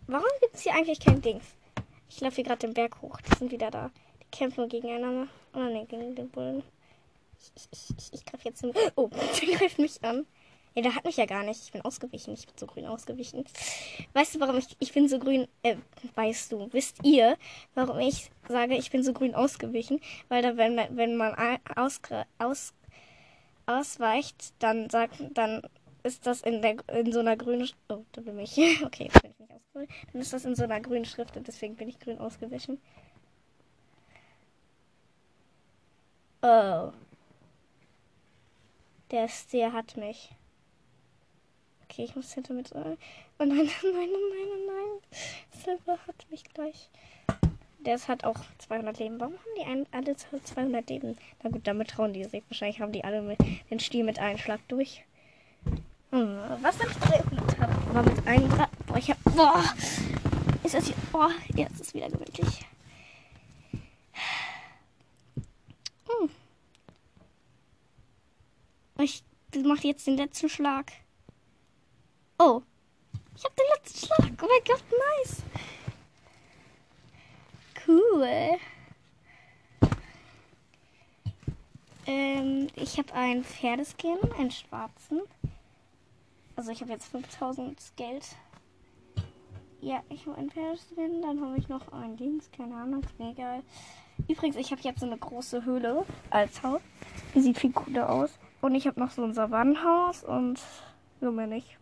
Warum 0.08 0.30
gibt 0.40 0.56
es 0.56 0.62
hier 0.62 0.74
eigentlich 0.74 1.02
kein 1.02 1.22
Dings? 1.22 1.44
Ich 2.10 2.22
laufe 2.22 2.36
hier 2.36 2.46
gerade 2.46 2.66
den 2.66 2.74
Berg 2.74 3.02
hoch. 3.02 3.20
Die 3.20 3.36
sind 3.38 3.52
wieder 3.52 3.72
da. 3.72 3.92
Die 4.22 4.32
kämpfen 4.32 4.70
gegeneinander. 4.70 5.28
Oh, 5.54 5.60
ne, 5.60 5.86
gegen 5.86 6.16
den 6.16 6.30
Bullen. 6.30 6.64
Ich, 7.40 7.68
ich, 7.72 7.90
ich, 7.98 8.14
ich 8.14 8.26
greife 8.26 8.50
jetzt 8.50 8.62
hin. 8.62 8.74
Oh, 8.96 9.10
der 9.42 9.58
greift 9.58 9.80
mich 9.80 10.04
an. 10.04 10.26
Ja, 10.76 10.82
der 10.82 10.96
hat 10.96 11.06
mich 11.06 11.18
ja 11.18 11.26
gar 11.26 11.44
nicht. 11.44 11.62
Ich 11.64 11.72
bin 11.72 11.82
ausgewichen. 11.82 12.34
Ich 12.34 12.48
bin 12.48 12.58
so 12.58 12.66
grün 12.66 12.88
ausgewichen. 12.88 13.46
Weißt 14.14 14.34
du, 14.34 14.40
warum 14.40 14.58
ich, 14.58 14.76
ich 14.80 14.92
bin 14.92 15.08
so 15.08 15.20
grün, 15.20 15.48
äh, 15.62 15.76
weißt 16.16 16.52
du, 16.52 16.72
wisst 16.74 17.04
ihr, 17.04 17.38
warum 17.76 18.00
ich 18.00 18.32
sage, 18.48 18.76
ich 18.76 18.90
bin 18.90 19.04
so 19.04 19.14
grün 19.14 19.36
ausgewichen? 19.36 20.00
Weil 20.30 20.42
da, 20.42 20.58
wenn, 20.58 20.80
wenn 20.90 21.16
man 21.16 21.36
aus, 21.76 22.02
aus, 22.40 22.74
ausweicht, 23.68 24.54
dann 24.60 24.90
sagt, 24.90 25.24
dann 25.34 25.62
ist 26.02 26.26
das 26.26 26.42
in 26.42 26.62
der 26.62 26.78
in 26.90 27.12
so 27.12 27.20
einer 27.20 27.38
grünen 27.38 27.70
Oh, 27.90 28.04
da 28.12 28.22
bin 28.22 28.40
ich. 28.40 28.58
Okay, 28.84 29.06
jetzt 29.06 29.22
bin 29.22 29.32
ich 29.32 29.40
nicht 29.40 29.52
ausgewichen. 29.52 29.94
Dann 30.12 30.22
ist 30.22 30.34
das 30.34 30.46
in 30.46 30.56
so 30.56 30.64
einer 30.64 30.82
grünen 30.82 31.06
Schrift 31.06 31.38
und 31.38 31.48
deswegen 31.48 31.76
bin 31.76 31.88
ich 31.88 32.00
grün 32.00 32.18
ausgewichen. 32.18 32.82
Oh. 36.44 36.92
Der 39.12 39.30
Stier 39.30 39.72
hat 39.72 39.96
mich. 39.96 40.36
Okay, 41.84 42.04
ich 42.04 42.18
muss 42.18 42.34
hinter 42.34 42.54
mit. 42.54 42.70
Oh 42.74 42.80
nein, 43.40 43.48
nein, 43.48 43.66
nein, 43.66 43.70
nein, 43.94 44.10
nein, 44.12 44.66
nein. 44.68 45.22
Silver 45.64 45.98
hat 46.06 46.30
mich 46.30 46.44
gleich. 46.54 46.90
Der 47.80 47.98
hat 47.98 48.26
auch 48.26 48.36
200 48.58 49.00
Leben. 49.00 49.22
Warum 49.22 49.36
haben 49.36 49.56
die 49.58 49.66
einen, 49.66 49.86
alle 49.92 50.18
200 50.18 50.90
Leben? 50.90 51.18
Na 51.42 51.50
gut, 51.50 51.66
damit 51.66 51.92
trauen 51.92 52.12
die 52.12 52.26
sich. 52.26 52.44
Wahrscheinlich 52.50 52.82
haben 52.82 52.92
die 52.92 53.06
alle 53.06 53.22
mit, 53.22 53.40
den 53.70 53.80
Stiel 53.80 54.04
mit 54.04 54.20
einem 54.20 54.38
Schlag 54.38 54.60
durch. 54.68 55.06
Hm, 56.12 56.40
was 56.62 56.76
ich 56.82 56.94
300 56.98 57.58
habe, 57.58 57.94
war 57.96 58.04
mit 58.04 58.28
einem. 58.28 58.50
Boah, 58.50 58.98
ich 58.98 59.10
hab. 59.10 59.24
Boah! 59.24 59.64
Ist 60.64 60.74
das 60.76 60.88
hier. 60.88 60.96
Boah, 61.12 61.32
jetzt 61.56 61.76
ist 61.76 61.82
es 61.82 61.94
wieder 61.94 62.10
gemütlich. 62.10 62.66
Hm. 66.20 66.30
Ich 69.00 69.24
mache 69.64 69.88
jetzt 69.88 70.08
den 70.08 70.18
letzten 70.18 70.50
Schlag. 70.50 70.92
Oh. 72.40 72.62
Ich 73.36 73.44
habe 73.44 73.56
den 73.56 73.66
letzten 73.76 74.06
Schlag. 74.06 74.32
Oh 74.42 74.48
mein 74.48 74.64
Gott, 74.66 74.84
nice. 75.24 75.44
Cool. 77.88 78.60
Ähm, 82.06 82.68
ich 82.76 82.98
habe 82.98 83.14
einen 83.14 83.44
Pferdeskin, 83.44 84.18
einen 84.38 84.52
schwarzen. 84.52 85.22
Also 86.56 86.72
ich 86.72 86.82
habe 86.82 86.92
jetzt 86.92 87.08
5000 87.08 87.78
Geld. 87.96 88.26
Ja, 89.82 90.02
ich 90.10 90.26
habe 90.26 90.38
ein 90.38 90.50
Pferdeskin, 90.50 91.22
dann 91.22 91.42
habe 91.42 91.58
ich 91.58 91.68
noch 91.68 91.92
ein 91.92 92.16
Dings, 92.16 92.50
keine 92.52 92.76
Ahnung, 92.76 93.04
ist 93.04 93.20
mir 93.20 93.32
egal. 93.32 93.64
Übrigens, 94.28 94.56
ich 94.56 94.72
habe 94.72 94.82
jetzt 94.82 95.00
so 95.00 95.06
eine 95.06 95.18
große 95.18 95.66
Höhle 95.66 96.06
als 96.30 96.64
Haus. 96.64 96.82
Die 97.36 97.42
sieht 97.42 97.58
viel 97.58 97.72
cooler 97.72 98.10
aus. 98.10 98.32
Und 98.62 98.76
ich 98.76 98.88
habe 98.88 99.00
noch 99.00 99.12
so 99.12 99.24
ein 99.24 99.34
Savannenhaus 99.34 100.24
und 100.24 100.60
so 101.20 101.32
mehr 101.32 101.48
nicht. 101.48 101.78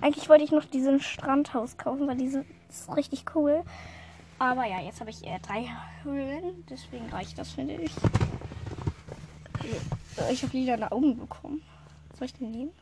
Eigentlich 0.00 0.28
wollte 0.28 0.44
ich 0.44 0.50
noch 0.50 0.64
diesen 0.64 1.00
Strandhaus 1.00 1.76
kaufen, 1.76 2.06
weil 2.06 2.16
diese 2.16 2.44
ist 2.68 2.94
richtig 2.96 3.24
cool. 3.34 3.62
Aber 4.38 4.64
ja, 4.66 4.80
jetzt 4.80 5.00
habe 5.00 5.10
ich 5.10 5.24
eher 5.24 5.38
drei 5.38 5.68
Höhlen. 6.02 6.64
Deswegen 6.68 7.08
reicht 7.10 7.38
das, 7.38 7.52
finde 7.52 7.74
ich. 7.74 7.92
Ich 10.30 10.42
habe 10.42 10.56
lila 10.56 10.90
Augen 10.90 11.16
bekommen. 11.16 11.62
Soll 12.18 12.26
ich 12.26 12.34
den 12.34 12.50
nehmen? 12.50 12.72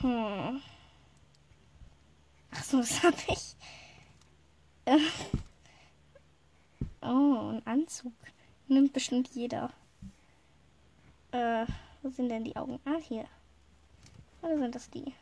Hm. 0.00 0.60
Achso, 2.50 2.78
das 2.78 3.02
habe 3.02 3.16
ich. 3.28 3.56
Oh, 7.00 7.50
ein 7.52 7.62
Anzug. 7.64 8.12
Nimmt 8.66 8.92
bestimmt 8.92 9.28
jeder. 9.28 9.70
Äh, 11.30 11.64
wo 12.02 12.10
sind 12.10 12.28
denn 12.28 12.44
die 12.44 12.56
Augen? 12.56 12.80
Ah, 12.84 12.98
hier. 13.00 13.24
Oder 14.42 14.58
sind 14.58 14.74
das 14.74 14.90
die? 14.90 15.14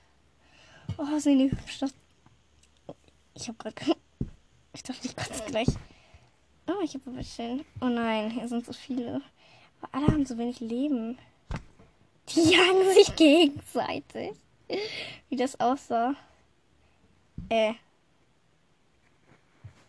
Oh, 0.96 1.18
sehen 1.18 1.38
die 1.38 1.50
hübsch. 1.50 1.80
Ich 3.34 3.48
habe 3.48 3.58
gerade. 3.58 3.96
Ich 4.72 4.82
dachte, 4.82 5.06
ich 5.06 5.16
kotze 5.16 5.42
gleich. 5.46 5.68
Oh, 6.66 6.82
ich 6.82 6.92
habe 6.92 7.08
ein 7.08 7.16
bisschen. 7.16 7.64
Oh 7.80 7.86
nein, 7.86 8.30
hier 8.30 8.46
sind 8.46 8.66
so 8.66 8.74
viele. 8.74 9.22
Aber 9.80 9.94
alle 9.94 10.06
haben 10.08 10.26
so 10.26 10.36
wenig 10.36 10.60
Leben. 10.60 11.16
Die 12.28 12.40
jagen 12.50 12.92
sich 12.92 13.16
gegenseitig. 13.16 14.32
Wie 15.30 15.36
das 15.36 15.58
aussah. 15.58 16.14
Äh. 17.48 17.72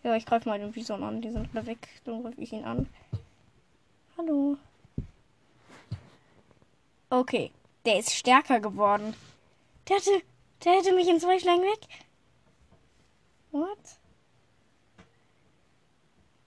Ja, 0.03 0.15
ich 0.15 0.25
greife 0.25 0.47
mal 0.47 0.59
den 0.59 0.71
Bison 0.71 1.03
an. 1.03 1.21
Die 1.21 1.31
sind 1.31 1.49
alle 1.53 1.65
weg. 1.65 1.87
Dann 2.05 2.23
greife 2.23 2.41
ich 2.41 2.53
ihn 2.53 2.63
an. 2.63 2.87
Hallo. 4.17 4.57
Okay. 7.09 7.51
Der 7.85 7.99
ist 7.99 8.13
stärker 8.13 8.59
geworden. 8.59 9.13
Der 9.87 9.97
hatte. 9.97 10.21
Der 10.63 10.73
hätte 10.73 10.95
mich 10.95 11.07
in 11.07 11.19
zwei 11.19 11.39
Schlägen 11.39 11.61
weg. 11.61 11.79
What? 13.51 13.77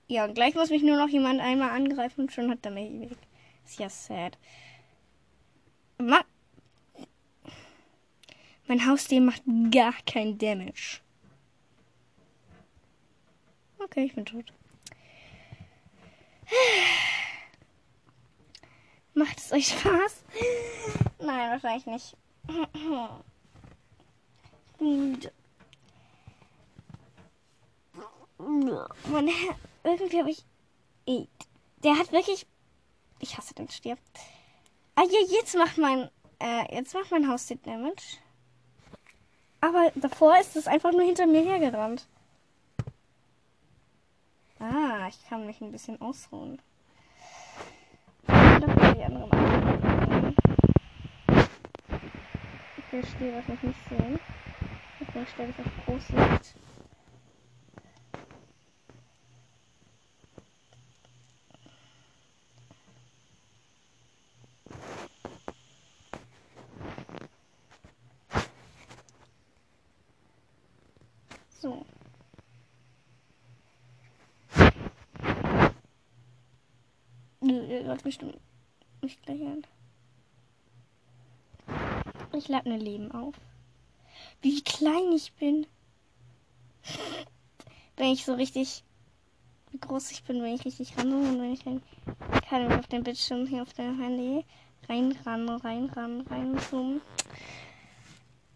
Ja, 0.08 0.24
und 0.24 0.34
gleich 0.34 0.54
muss 0.54 0.70
mich 0.70 0.82
nur 0.82 0.96
noch 0.96 1.08
jemand 1.08 1.40
einmal 1.40 1.70
angreifen 1.70 2.22
und 2.22 2.32
schon 2.32 2.50
hat 2.50 2.66
er 2.66 2.72
mich 2.72 3.10
weg. 3.10 3.18
Ist 3.64 3.78
ja 3.78 3.88
sad. 3.88 4.36
Ma 5.98 6.22
mein 8.66 8.86
Haustier 8.86 9.20
macht 9.20 9.42
gar 9.72 9.94
kein 10.06 10.38
Damage. 10.38 11.00
Okay, 13.82 14.04
ich 14.04 14.14
bin 14.14 14.26
tot. 14.26 14.52
Macht 19.14 19.38
es 19.38 19.52
euch 19.52 19.68
Spaß? 19.68 20.24
Nein, 21.18 21.50
wahrscheinlich 21.50 21.86
nicht. 21.86 22.16
Ich 22.48 22.54
bin 24.78 25.20
müde. 28.38 28.38
Mann, 28.38 29.28
irgendwie 29.84 30.18
habe 30.18 30.30
ich. 30.30 30.44
Der 31.82 31.98
hat 31.98 32.12
wirklich. 32.12 32.46
Ich 33.18 33.36
hasse 33.36 33.54
den 33.54 33.68
Stier. 33.68 33.98
Ah, 34.94 35.04
ja, 35.04 35.38
jetzt 35.38 35.56
macht 35.56 35.78
mein. 35.78 36.10
Äh, 36.38 36.74
jetzt 36.74 36.94
macht 36.94 37.10
mein 37.10 37.28
Haus 37.28 37.46
den 37.46 37.60
Damage. 37.62 38.18
Aber 39.60 39.92
davor 39.94 40.38
ist 40.38 40.56
es 40.56 40.66
einfach 40.66 40.92
nur 40.92 41.02
hinter 41.02 41.26
mir 41.26 41.42
hergerannt. 41.42 42.06
Ah, 44.62 45.08
ich 45.08 45.26
kann 45.26 45.46
mich 45.46 45.58
ein 45.62 45.72
bisschen 45.72 45.98
ausruhen. 46.02 46.60
Doch 48.26 48.92
die 48.94 49.02
andere 49.02 49.26
machen. 49.26 50.36
Ich 52.76 52.84
verstehe 52.90 53.34
wahrscheinlich 53.34 53.62
nicht 53.62 53.88
sehen. 53.88 54.20
Deswegen 55.00 55.26
stelle 55.26 55.50
ich 55.50 55.58
auf 55.58 55.86
Großlicht. 55.86 56.54
So. 71.60 71.86
Ihr 77.80 77.86
hört 77.86 78.02
bestimmt 78.02 78.38
nicht 79.00 79.22
gleich 79.22 79.40
an. 79.40 79.64
Ich 82.34 82.46
lade 82.48 82.68
mir 82.68 82.76
Leben 82.76 83.10
auf. 83.10 83.34
Wie 84.42 84.60
klein 84.60 85.10
ich 85.12 85.32
bin. 85.32 85.66
wenn 87.96 88.12
ich 88.12 88.26
so 88.26 88.34
richtig. 88.34 88.84
Wie 89.70 89.78
groß 89.78 90.10
ich 90.10 90.24
bin, 90.24 90.42
wenn 90.42 90.54
ich 90.54 90.64
richtig 90.66 90.98
ran 90.98 91.12
und 91.12 91.40
wenn 91.40 91.52
ich 91.52 91.64
dann 91.64 91.80
kann 92.48 92.70
auf 92.72 92.86
dem 92.88 93.02
Bildschirm 93.02 93.46
hier 93.46 93.62
auf 93.62 93.72
dem 93.72 93.98
Handy 93.98 94.44
rein 94.88 95.16
ran, 95.24 95.48
rein 95.48 95.86
ran, 95.86 96.20
rein 96.22 96.58
zoomen. 96.58 97.00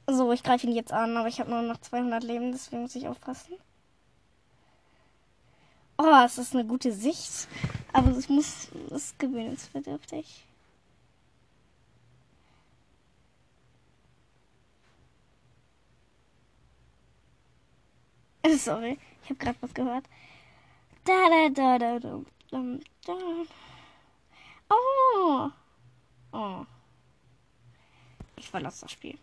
So, 0.06 0.32
ich 0.32 0.42
greife 0.42 0.66
ihn 0.66 0.74
jetzt 0.74 0.92
an, 0.92 1.16
aber 1.16 1.28
ich 1.28 1.40
habe 1.40 1.50
nur 1.50 1.62
noch 1.62 1.78
200 1.78 2.22
Leben, 2.24 2.52
deswegen 2.52 2.82
muss 2.82 2.94
ich 2.94 3.08
aufpassen. 3.08 3.54
Oh, 5.96 6.22
es 6.26 6.36
ist 6.36 6.54
eine 6.54 6.66
gute 6.66 6.92
Sicht. 6.92 7.48
Aber 7.94 8.10
es 8.10 8.28
muss, 8.28 8.68
es 8.90 8.92
ist 8.92 9.18
gewöhnungsbedürftig. 9.20 10.44
Sorry, 18.58 18.98
ich 19.22 19.30
habe 19.30 19.38
gerade 19.38 19.56
was 19.60 19.72
gehört. 19.72 20.06
Da, 21.04 21.28
da, 21.30 21.48
da, 21.50 21.78
da, 21.78 22.00
da, 22.00 22.78
da. 23.06 23.14
Oh. 24.68 25.50
Oh. 26.32 26.66
Ich 28.34 28.50
verlasse 28.50 28.80
das 28.82 28.90
Spiel. 28.90 29.16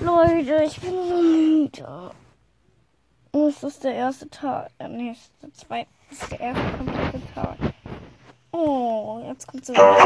Leute, 0.00 0.64
ich 0.64 0.80
bin 0.80 0.90
so 0.90 1.22
müde. 1.22 2.14
Es 3.32 3.62
ist 3.62 3.84
der 3.84 3.94
erste 3.94 4.28
Tag. 4.28 4.72
Äh, 4.78 4.88
nee, 4.88 5.10
es 5.10 5.18
ist 5.18 5.32
der 5.40 5.54
zweite. 5.54 5.88
Es 6.10 6.22
ist 6.22 6.32
der 6.32 6.40
erste 6.40 6.78
komplette 6.78 7.20
Tag. 7.32 7.56
Oh, 8.50 9.22
jetzt 9.24 9.46
kommt 9.46 9.64
so. 9.64 9.72
Ja, 9.72 9.96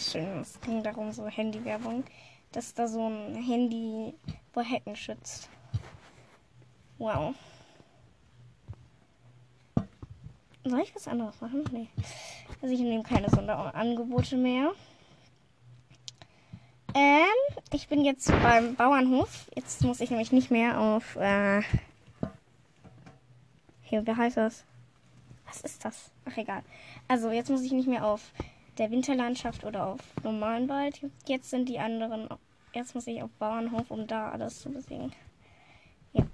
schön. 0.00 0.40
Es 0.40 0.60
ging 0.60 0.82
darum, 0.82 1.12
so 1.12 1.28
Handywerbung. 1.28 2.02
Dass 2.50 2.74
da 2.74 2.88
so 2.88 3.06
ein 3.06 3.36
Handy 3.36 4.12
vor 4.52 4.64
Hacken 4.64 4.96
schützt. 4.96 5.48
Wow. 6.98 7.36
Soll 10.64 10.80
ich 10.80 10.92
was 10.96 11.06
anderes 11.06 11.40
machen? 11.40 11.62
Nee. 11.70 11.86
Also 12.60 12.74
ich 12.74 12.80
nehme 12.80 13.04
keine 13.04 13.30
Sonderangebote 13.30 14.36
mehr. 14.36 14.72
Ähm, 16.96 17.58
ich 17.74 17.88
bin 17.88 18.06
jetzt 18.06 18.32
beim 18.42 18.74
Bauernhof. 18.74 19.50
Jetzt 19.54 19.84
muss 19.84 20.00
ich 20.00 20.08
nämlich 20.08 20.32
nicht 20.32 20.50
mehr 20.50 20.80
auf. 20.80 21.16
Äh, 21.16 21.60
hier, 23.82 24.06
wie 24.06 24.14
heißt 24.16 24.38
das? 24.38 24.64
Was 25.46 25.60
ist 25.60 25.84
das? 25.84 26.10
Ach, 26.24 26.34
egal. 26.38 26.62
Also, 27.06 27.30
jetzt 27.30 27.50
muss 27.50 27.60
ich 27.60 27.72
nicht 27.72 27.86
mehr 27.86 28.06
auf 28.06 28.32
der 28.78 28.90
Winterlandschaft 28.90 29.64
oder 29.64 29.88
auf 29.88 30.00
normalen 30.22 30.70
Wald. 30.70 31.02
Jetzt 31.26 31.50
sind 31.50 31.68
die 31.68 31.78
anderen. 31.78 32.28
Jetzt 32.72 32.94
muss 32.94 33.06
ich 33.06 33.22
auf 33.22 33.30
Bauernhof, 33.38 33.90
um 33.90 34.06
da 34.06 34.30
alles 34.30 34.62
zu 34.62 34.70
besiegen. 34.70 35.12
Ja. 36.14 36.26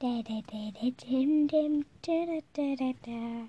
Da, 0.00 0.20
da, 0.24 0.42
da, 0.50 0.70
da, 0.80 0.90
dim, 0.90 1.46
dim, 1.46 1.86
da, 2.02 2.26
da, 2.26 2.40
da, 2.54 2.74
da, 2.74 2.92
da. 3.06 3.48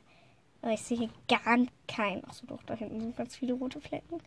Aber 0.66 0.74
ich 0.74 0.82
sehe 0.82 0.98
hier 0.98 1.10
gar 1.28 1.60
keinen. 1.88 2.26
Achso, 2.26 2.48
doch, 2.48 2.64
da 2.64 2.74
hinten 2.74 3.00
sind 3.00 3.16
ganz 3.16 3.36
viele 3.36 3.54
rote 3.54 3.80
Flecken. 3.80 4.20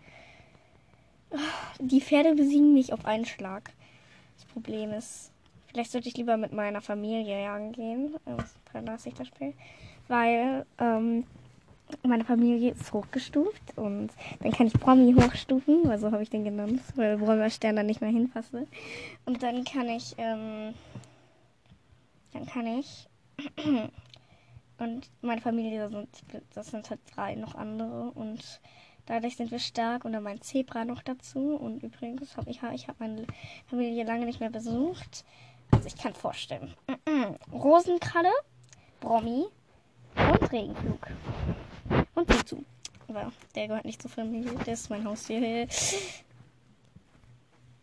Die 1.80 2.00
Pferde 2.00 2.36
besiegen 2.36 2.74
mich 2.74 2.92
auf 2.92 3.04
einen 3.06 3.24
Schlag. 3.24 3.72
Das 4.36 4.44
Problem 4.44 4.92
ist, 4.92 5.32
vielleicht 5.66 5.90
sollte 5.90 6.08
ich 6.08 6.16
lieber 6.16 6.36
mit 6.36 6.52
meiner 6.52 6.80
Familie 6.80 7.42
jagen 7.42 7.72
gehen. 7.72 8.14
Das 8.24 8.54
verlasse 8.70 9.08
ich 9.08 9.16
das 9.16 9.26
Spiel. 9.26 9.52
Weil 10.06 10.64
ähm, 10.78 11.24
meine 12.06 12.24
Familie 12.24 12.70
ist 12.70 12.92
hochgestuft 12.92 13.76
und 13.76 14.10
dann 14.38 14.52
kann 14.52 14.68
ich 14.68 14.74
Promi 14.74 15.14
hochstufen, 15.14 15.88
weil 15.88 15.98
so 15.98 16.12
habe 16.12 16.22
ich 16.22 16.30
den 16.30 16.44
genannt, 16.44 16.80
weil 16.94 17.18
Bräumerstern 17.18 17.74
dann 17.74 17.86
nicht 17.86 18.00
mehr 18.00 18.10
hinpasse. 18.10 18.68
Und 19.26 19.42
dann 19.42 19.64
kann 19.64 19.88
ich, 19.88 20.14
ähm, 20.18 20.72
dann 22.32 22.46
kann 22.46 22.78
ich 22.78 23.08
Und 24.78 25.10
meine 25.22 25.40
Familie, 25.40 25.88
sind, 25.90 26.08
das 26.54 26.68
sind 26.68 26.88
halt 26.88 27.00
drei 27.14 27.34
noch 27.34 27.54
andere. 27.54 28.12
Und 28.12 28.60
dadurch 29.06 29.36
sind 29.36 29.50
wir 29.50 29.58
stark. 29.58 30.04
Und 30.04 30.12
dann 30.12 30.22
mein 30.22 30.40
Zebra 30.40 30.84
noch 30.84 31.02
dazu. 31.02 31.56
Und 31.56 31.82
übrigens 31.82 32.36
habe 32.36 32.50
ich, 32.50 32.62
ich 32.74 32.88
hab 32.88 33.00
meine 33.00 33.26
Familie 33.66 34.04
lange 34.04 34.26
nicht 34.26 34.40
mehr 34.40 34.50
besucht. 34.50 35.24
Also 35.70 35.86
ich 35.86 35.96
kann 35.96 36.14
vorstellen. 36.14 36.74
Rosenkralle, 37.52 38.32
Brommi 39.00 39.46
und 40.16 40.52
Regenflug. 40.52 41.08
Und 42.14 42.28
Tutu. 42.28 42.62
Aber 43.08 43.32
der 43.54 43.68
gehört 43.68 43.84
nicht 43.84 44.00
zur 44.00 44.10
Familie. 44.10 44.52
Der 44.66 44.74
ist 44.74 44.90
mein 44.90 45.04
Haustier. 45.04 45.66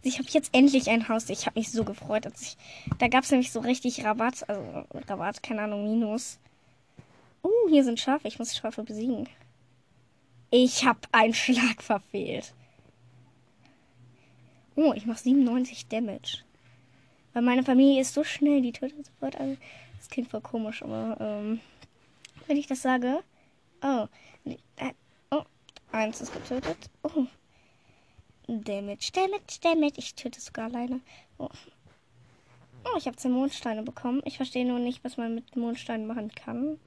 Ich 0.01 0.19
habe 0.19 0.29
jetzt 0.29 0.53
endlich 0.53 0.89
ein 0.89 1.09
Haus. 1.09 1.29
Ich 1.29 1.45
habe 1.45 1.59
mich 1.59 1.71
so 1.71 1.83
gefreut. 1.83 2.25
Als 2.25 2.41
ich, 2.41 2.57
da 2.99 3.07
gab 3.07 3.23
es 3.23 3.31
nämlich 3.31 3.51
so 3.51 3.59
richtig 3.59 4.05
Rabatt. 4.05 4.47
Also 4.47 4.85
Rabatt, 5.07 5.41
keine 5.41 5.63
Ahnung, 5.63 5.83
Minus. 5.83 6.39
Oh, 7.45 7.69
hier 7.69 7.83
sind 7.83 7.99
Schafe. 7.99 8.27
Ich 8.27 8.39
muss 8.39 8.55
Schafe 8.55 8.81
besiegen. 8.81 9.29
Ich 10.49 10.83
habe 10.83 11.01
einen 11.11 11.33
Schlag 11.35 11.83
verfehlt. 11.83 12.55
Oh, 14.75 14.93
ich 14.93 15.05
mache 15.05 15.19
97 15.19 15.87
Damage. 15.87 16.39
Weil 17.33 17.43
meine 17.43 17.61
Familie 17.61 18.01
ist 18.01 18.15
so 18.15 18.23
schnell, 18.23 18.63
die 18.63 18.71
tötet 18.71 19.05
sofort 19.05 19.39
alle. 19.39 19.57
Das 19.99 20.09
klingt 20.09 20.31
voll 20.31 20.41
komisch, 20.41 20.81
aber 20.81 21.17
ähm, 21.19 21.59
wenn 22.47 22.57
ich 22.57 22.65
das 22.65 22.81
sage. 22.81 23.23
Oh, 23.83 24.07
äh, 24.45 24.93
oh, 25.29 25.43
eins 25.91 26.21
ist 26.21 26.33
getötet. 26.33 26.89
Oh. 27.03 27.27
Damage, 28.47 29.11
Damage, 29.13 29.59
Damage. 29.61 29.97
Ich 29.97 30.15
töte 30.15 30.41
sogar 30.41 30.65
alleine. 30.65 30.99
Oh. 31.37 31.49
Oh, 32.85 32.97
ich 32.97 33.05
habe 33.05 33.17
10 33.17 33.31
Mondsteine 33.31 33.83
bekommen. 33.83 34.23
Ich 34.25 34.37
verstehe 34.37 34.65
nur 34.65 34.79
nicht, 34.79 35.03
was 35.03 35.17
man 35.17 35.35
mit 35.35 35.55
Mondsteinen 35.55 36.07
machen 36.07 36.33
kann. 36.33 36.79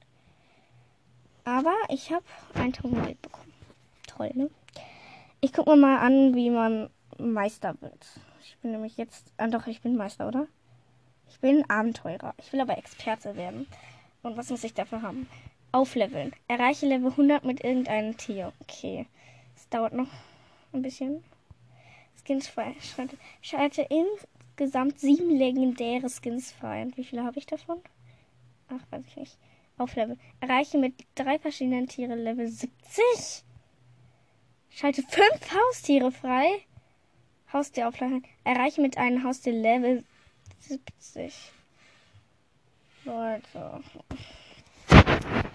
Aber 1.48 1.74
ich 1.88 2.12
habe 2.12 2.24
1000 2.56 3.06
Geld 3.06 3.22
bekommen. 3.22 3.54
Toll, 4.06 4.30
ne? 4.34 4.50
Ich 5.40 5.54
gucke 5.54 5.70
mir 5.70 5.76
mal 5.76 5.98
an, 6.00 6.34
wie 6.34 6.50
man 6.50 6.90
Meister 7.16 7.74
wird. 7.80 8.06
Ich 8.42 8.58
bin 8.58 8.72
nämlich 8.72 8.98
jetzt. 8.98 9.32
Ah, 9.38 9.46
doch, 9.46 9.66
ich 9.66 9.80
bin 9.80 9.96
Meister, 9.96 10.28
oder? 10.28 10.46
Ich 11.30 11.40
bin 11.40 11.64
Abenteurer. 11.70 12.34
Ich 12.37 12.52
will 12.52 12.61
aber 12.61 12.76
Experte 12.76 13.34
werden. 13.34 13.66
Und 14.22 14.37
was 14.37 14.50
muss 14.50 14.62
ich 14.62 14.74
dafür 14.74 15.00
haben? 15.00 15.26
Aufleveln. 15.72 16.34
Erreiche 16.48 16.84
Level 16.84 17.12
100 17.12 17.44
mit 17.44 17.64
irgendeinem 17.64 18.14
Tier. 18.18 18.52
Okay. 18.61 19.06
Es 19.56 19.66
dauert 19.70 19.94
noch 19.94 20.11
ein 20.74 20.82
bisschen. 20.82 21.24
Skins 22.22 22.46
frei. 22.46 22.74
Schalte 23.40 23.88
insgesamt 23.88 25.00
sieben 25.00 25.30
legendäre 25.30 26.11
Skins 26.11 26.52
frei. 26.52 26.82
Und 26.82 26.98
wie 26.98 27.04
viele 27.04 27.24
habe 27.24 27.38
ich 27.38 27.46
davon? 27.46 27.80
Ach, 28.68 28.82
weiß 28.90 29.02
ich 29.06 29.16
nicht. 29.16 29.38
Auf 29.79 29.95
Level. 29.95 30.19
Erreiche 30.41 30.77
mit 30.79 30.95
drei 31.14 31.38
verschiedenen 31.38 31.87
Tieren 31.87 32.19
Level 32.19 32.49
70. 32.49 33.45
Schalte 34.71 35.03
fünf 35.03 35.53
Haustiere 35.53 36.12
frei. 36.12 36.47
Haustier 37.53 37.88
aufladen. 37.88 38.25
Erreiche 38.45 38.81
mit 38.81 38.99
einem 38.99 39.25
Haustier 39.25 39.53
Level 39.53 40.05
70. 40.61 41.53
Leute. 43.05 43.83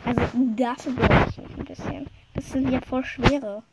Also 0.05 0.21
dafür 0.55 0.93
brauche 0.93 1.29
ich 1.29 1.37
mich 1.37 1.57
ein 1.57 1.65
bisschen. 1.65 2.07
Das 2.33 2.49
sind 2.49 2.71
ja 2.71 2.81
voll 2.81 3.05
schwere. 3.05 3.63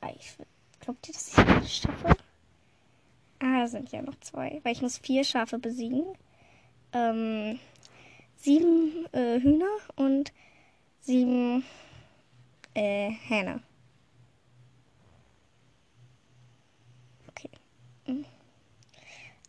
Ah, 0.00 0.10
ich 0.18 0.36
glaubt 0.80 1.06
ihr, 1.08 1.14
dass 1.14 1.28
ich 1.28 1.44
das 1.44 1.76
schaffe? 1.76 2.16
Ah, 3.40 3.66
sind 3.66 3.92
ja 3.92 4.02
noch 4.02 4.18
zwei. 4.20 4.60
Weil 4.62 4.72
ich 4.72 4.82
muss 4.82 4.98
vier 4.98 5.24
Schafe 5.24 5.58
besiegen. 5.58 6.04
Ähm, 6.92 7.58
sieben 8.38 9.06
äh, 9.12 9.40
Hühner 9.40 9.66
und 9.96 10.32
sieben 11.00 11.64
äh, 12.74 13.10
Hähne. 13.10 13.60
Okay. 17.28 17.50
Hm. 18.06 18.24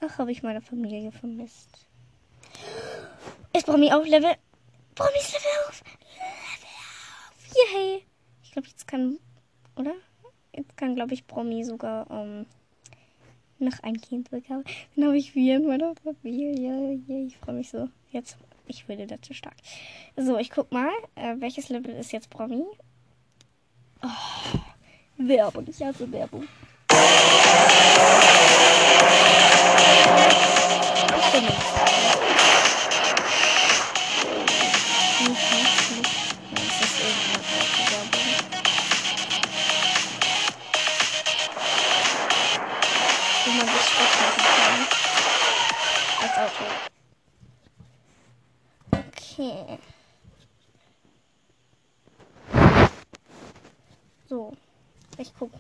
Ach, 0.02 0.18
habe 0.18 0.32
ich 0.32 0.44
meine 0.44 0.62
Familie 0.62 1.12
vermisst. 1.12 1.88
Ist 3.54 3.66
Promi 3.66 3.92
auf 3.92 4.06
Level. 4.06 4.36
Promi 4.96 5.18
ist 5.20 5.34
Level 5.34 5.52
auf. 5.68 5.84
Level 6.16 6.76
auf. 7.28 7.74
Yay. 7.74 8.06
Ich 8.44 8.52
glaube, 8.52 8.68
jetzt 8.68 8.88
kann. 8.88 9.20
Oder? 9.76 9.94
Jetzt 10.56 10.76
kann, 10.78 10.96
glaube 10.96 11.14
ich, 11.14 11.28
Promi 11.28 11.64
sogar 11.64 12.10
ähm, 12.10 12.46
noch 13.60 13.80
ein 13.84 14.00
Kind 14.02 14.30
bekommen. 14.32 14.64
Dann 14.96 15.06
habe 15.06 15.18
ich 15.18 15.32
vier 15.32 15.58
in 15.58 15.68
meiner 15.68 15.94
Familie. 15.96 16.54
Yay. 16.58 17.28
Ich 17.28 17.38
freue 17.38 17.56
mich 17.56 17.70
so. 17.70 17.90
Jetzt. 18.12 18.38
Ich 18.70 18.88
würde 18.88 19.08
dazu 19.08 19.34
stark. 19.34 19.56
So, 20.16 20.38
ich 20.38 20.52
guck 20.52 20.72
mal. 20.72 20.92
Äh, 21.16 21.36
welches 21.40 21.70
Level 21.70 21.94
ist 21.96 22.12
jetzt 22.12 22.30
Promi? 22.30 22.64
Oh, 24.04 24.08
Werbung. 25.18 25.66
Ich 25.68 25.82
hasse 25.82 26.10
Werbung. 26.12 26.48
Ich 31.18 31.32
bin 31.32 31.79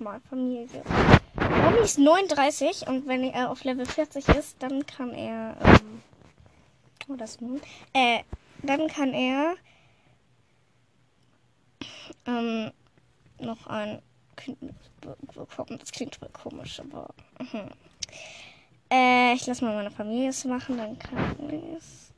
Ich 0.10 0.14
guck 0.14 0.14
mal. 0.14 0.20
Familie. 0.30 0.68
Romy 1.38 1.80
ist 1.84 2.00
39 2.00 2.88
und 2.88 3.08
wenn 3.08 3.24
er 3.24 3.52
auf 3.52 3.64
Level 3.64 3.86
40 3.86 4.28
ist, 4.30 4.56
dann 4.60 4.86
kann 4.86 5.12
er. 5.14 5.56
Ähm, 5.64 6.02
oh, 7.08 7.16
das 7.16 7.40
nun. 7.42 7.62
Äh, 7.94 8.24
dann 8.64 8.88
kann 8.88 9.14
er. 9.14 9.56
Ähm, 12.26 12.72
noch 13.40 13.68
ein 13.68 14.02
Kind 14.36 14.58
bekommen. 15.36 15.78
Das 15.80 15.92
klingt 15.92 16.16
voll 16.16 16.30
komisch, 16.30 16.80
aber. 16.80 17.14
Mhm. 17.40 17.70
Äh, 18.92 19.34
ich 19.34 19.46
lasse 19.46 19.64
mal 19.64 19.76
meine 19.76 19.92
Familie 19.92 20.30
es 20.30 20.44
machen, 20.46 20.78
dann 20.78 20.98
kann 20.98 21.76
es. 21.78 22.12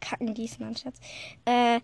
Kacken 0.00 0.34
gießen, 0.34 0.64
anstatt. 0.64 0.94
Äh. 1.44 1.80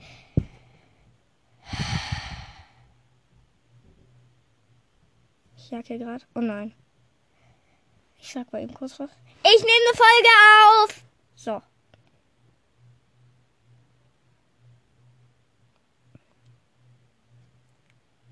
Ich 5.65 5.71
jacke 5.71 5.99
gerade. 5.99 6.23
Oh 6.35 6.41
nein. 6.41 6.75
Ich 8.19 8.31
sag 8.31 8.53
mal 8.53 8.63
eben 8.63 8.75
kurz 8.75 9.01
was. 9.01 9.11
Ich 9.43 9.61
nehme 9.63 9.73
eine 9.89 9.97
Folge 9.97 10.29
auf! 10.67 11.05
So. 11.35 11.63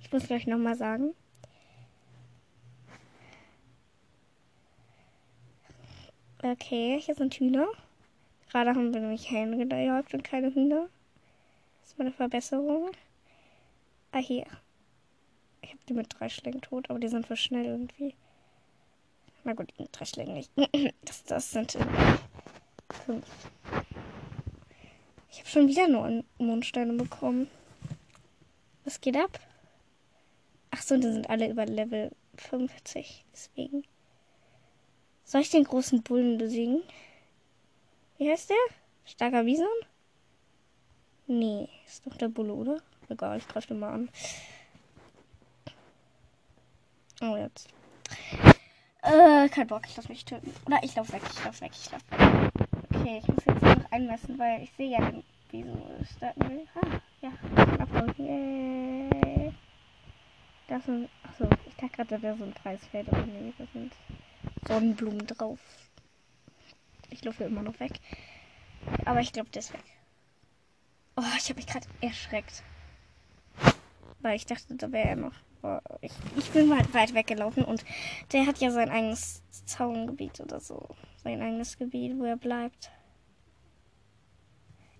Ich 0.00 0.12
muss 0.12 0.26
gleich 0.26 0.46
nochmal 0.46 0.76
sagen. 0.76 1.14
Okay, 6.42 7.00
hier 7.00 7.14
sind 7.14 7.32
Hühner. 7.32 7.68
Gerade 8.50 8.70
haben 8.74 8.92
wir 8.92 9.00
nämlich 9.00 9.30
Hähne 9.30 9.66
gejagt 9.66 10.12
und 10.12 10.22
keine 10.22 10.54
Hühner. 10.54 10.90
Das 11.80 11.92
ist 11.92 11.98
mal 11.98 12.04
eine 12.04 12.14
Verbesserung. 12.14 12.90
Ah, 14.10 14.18
hier. 14.18 14.44
Ich 15.72 15.78
habe 15.78 15.86
die 15.88 15.94
mit 15.94 16.18
drei 16.18 16.28
Schlägen 16.28 16.60
tot, 16.60 16.90
aber 16.90 16.98
die 16.98 17.08
sind 17.08 17.26
für 17.26 17.36
schnell 17.36 17.64
irgendwie. 17.64 18.14
Na 19.42 19.54
gut, 19.54 19.72
mit 19.78 19.88
drei 19.90 20.04
Schlägen 20.04 20.34
nicht. 20.34 20.50
Das, 21.06 21.24
das 21.24 21.50
sind 21.50 21.78
fünf. 23.06 23.24
Ich 25.30 25.38
habe 25.38 25.48
schon 25.48 25.68
wieder 25.68 25.88
nur 25.88 26.24
Mondsteine 26.36 26.92
bekommen. 26.92 27.48
Was 28.84 29.00
geht 29.00 29.16
ab? 29.16 29.40
Ach 30.72 30.82
so, 30.82 30.96
die 30.96 31.10
sind 31.10 31.30
alle 31.30 31.48
über 31.48 31.64
Level 31.64 32.12
50. 32.36 33.24
Deswegen. 33.32 33.84
Soll 35.24 35.40
ich 35.40 35.50
den 35.50 35.64
großen 35.64 36.02
Bullen 36.02 36.36
besiegen? 36.36 36.82
Wie 38.18 38.30
heißt 38.30 38.50
der? 38.50 38.56
Starker 39.06 39.44
Bison? 39.44 39.66
Nee, 41.28 41.70
ist 41.86 42.06
doch 42.06 42.16
der 42.18 42.28
Bulle, 42.28 42.52
oder? 42.52 42.82
Egal, 43.08 43.38
ich 43.38 43.48
greife 43.48 43.68
den 43.68 43.78
mal 43.78 43.94
an. 43.94 44.10
Oh, 47.22 47.36
jetzt. 47.36 47.68
Äh, 49.02 49.48
kein 49.48 49.68
Bock, 49.68 49.82
ich 49.86 49.96
lass 49.96 50.08
mich 50.08 50.24
töten. 50.24 50.52
Oder 50.66 50.80
ich 50.82 50.96
lauf 50.96 51.12
weg, 51.12 51.22
ich 51.30 51.44
lauf 51.44 51.60
weg, 51.60 51.70
ich 51.72 51.92
lauf 51.92 52.02
weg. 52.10 52.50
Okay, 52.92 53.18
ich 53.22 53.28
muss 53.28 53.44
jetzt 53.46 53.62
noch 53.62 53.92
einmessen, 53.92 54.38
weil 54.40 54.62
ich 54.62 54.72
sehe 54.76 54.90
ja 54.90 55.08
den. 55.08 55.22
Wieso 55.52 55.70
starten 56.16 56.48
will. 56.48 56.66
Ah, 56.74 57.00
ja, 57.20 57.30
Erfolg. 57.78 58.18
Yay. 58.18 59.52
Das 60.66 60.84
sind. 60.84 61.08
Achso, 61.22 61.48
ich 61.66 61.76
dachte 61.76 61.94
gerade, 61.94 62.10
da 62.10 62.22
wäre 62.22 62.36
so 62.38 62.44
ein 62.44 62.54
Preisfeld, 62.54 63.08
aber 63.08 63.24
nee, 63.26 63.52
das 63.56 63.70
sind 63.72 63.92
Sonnenblumen 64.66 65.24
drauf. 65.26 65.60
Ich 67.10 67.22
laufe 67.24 67.44
immer 67.44 67.62
noch 67.62 67.78
weg. 67.78 67.92
Aber 69.04 69.20
ich 69.20 69.32
glaube, 69.32 69.50
der 69.50 69.60
ist 69.60 69.72
weg. 69.72 69.84
Oh, 71.16 71.22
ich 71.38 71.48
habe 71.50 71.56
mich 71.56 71.66
gerade 71.66 71.86
erschreckt. 72.00 72.64
Weil 74.20 74.36
ich 74.36 74.46
dachte, 74.46 74.74
da 74.74 74.90
wäre 74.90 75.10
er 75.10 75.16
noch. 75.16 75.34
Ich, 76.00 76.12
ich 76.36 76.50
bin 76.50 76.68
mal 76.68 76.82
weit 76.92 77.14
weggelaufen 77.14 77.64
und 77.64 77.84
der 78.32 78.46
hat 78.46 78.58
ja 78.58 78.70
sein 78.70 78.90
eigenes 78.90 79.42
Zaungebiet 79.64 80.40
oder 80.40 80.60
so. 80.60 80.88
Sein 81.22 81.40
eigenes 81.40 81.78
Gebiet, 81.78 82.18
wo 82.18 82.24
er 82.24 82.36
bleibt. 82.36 82.90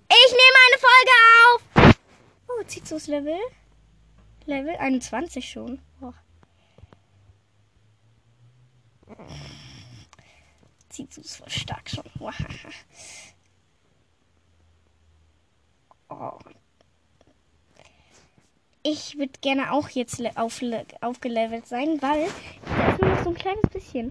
Ich 0.08 0.30
nehme 0.30 0.58
eine 0.66 0.78
Folge 0.78 1.12
auf! 1.46 1.96
Oh, 2.48 2.62
Zizus 2.64 3.06
Level. 3.08 3.38
Level 4.46 4.76
21 4.76 5.48
schon. 5.48 5.80
Oh. 6.00 6.12
Zizus 10.88 11.36
voll 11.36 11.50
stark 11.50 11.88
schon. 11.90 12.04
Ich 18.84 19.16
würde 19.16 19.32
gerne 19.40 19.72
auch 19.72 19.88
jetzt 19.90 20.20
auf, 20.36 20.60
aufgelevelt 21.00 21.66
sein, 21.66 22.02
weil 22.02 22.28
da 22.76 22.88
ist 22.90 23.00
nur 23.00 23.10
noch 23.10 23.22
so 23.22 23.30
ein 23.30 23.36
kleines 23.36 23.68
bisschen. 23.72 24.10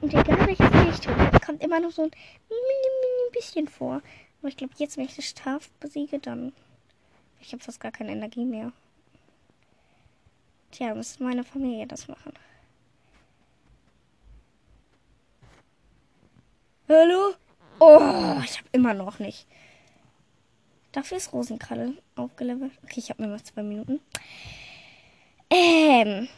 Und 0.00 0.14
egal 0.14 0.46
welches 0.46 0.70
Licht 0.86 1.04
tue, 1.04 1.14
kommt 1.44 1.62
immer 1.62 1.80
noch 1.80 1.90
so 1.90 2.02
ein 2.02 2.10
mini, 2.48 2.88
mini 3.00 3.30
bisschen 3.32 3.68
vor. 3.68 4.00
Aber 4.40 4.48
ich 4.48 4.56
glaube, 4.56 4.72
jetzt, 4.78 4.96
wenn 4.96 5.04
ich 5.04 5.16
das 5.16 5.26
Straf 5.26 5.70
besiege, 5.80 6.18
dann. 6.18 6.52
Ich 7.40 7.52
habe 7.52 7.62
fast 7.62 7.78
gar 7.78 7.92
keine 7.92 8.12
Energie 8.12 8.46
mehr. 8.46 8.72
Tja, 10.70 10.94
muss 10.94 11.20
meine 11.20 11.44
Familie 11.44 11.86
das 11.86 12.08
machen. 12.08 12.32
Hallo? 16.88 17.34
Oh, 17.80 18.40
ich 18.44 18.58
habe 18.58 18.68
immer 18.72 18.94
noch 18.94 19.18
nicht. 19.18 19.46
Dafür 20.94 21.16
ist 21.16 21.32
Rosenkralle 21.32 21.94
aufgelevelt. 22.14 22.70
Okay, 22.84 23.00
ich 23.00 23.10
habe 23.10 23.20
nur 23.20 23.32
noch 23.32 23.42
zwei 23.42 23.64
Minuten. 23.64 23.98
Ähm. 25.50 26.28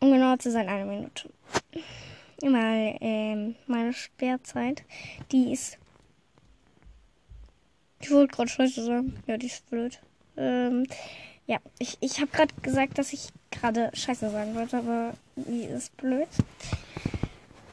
Um 0.00 0.12
genauer 0.12 0.38
zu 0.38 0.50
sein, 0.50 0.68
eine 0.68 0.84
Minute. 0.84 1.30
Mal, 2.42 2.98
ähm, 3.00 3.54
meine 3.66 3.94
Sperrzeit, 3.94 4.84
die 5.32 5.50
ist. 5.50 5.78
Ich 8.02 8.10
wollte 8.10 8.36
gerade 8.36 8.50
scheiße 8.50 8.84
sagen. 8.84 9.18
Ja, 9.26 9.38
die 9.38 9.46
ist 9.46 9.68
blöd. 9.70 9.98
Ähm, 10.36 10.86
ja, 11.46 11.56
ich, 11.78 11.96
ich 12.02 12.20
habe 12.20 12.30
gerade 12.30 12.54
gesagt, 12.60 12.98
dass 12.98 13.14
ich 13.14 13.28
gerade 13.50 13.90
scheiße 13.94 14.28
sagen 14.28 14.54
wollte, 14.54 14.76
aber 14.76 15.14
die 15.36 15.62
ist 15.62 15.96
blöd. 15.96 16.28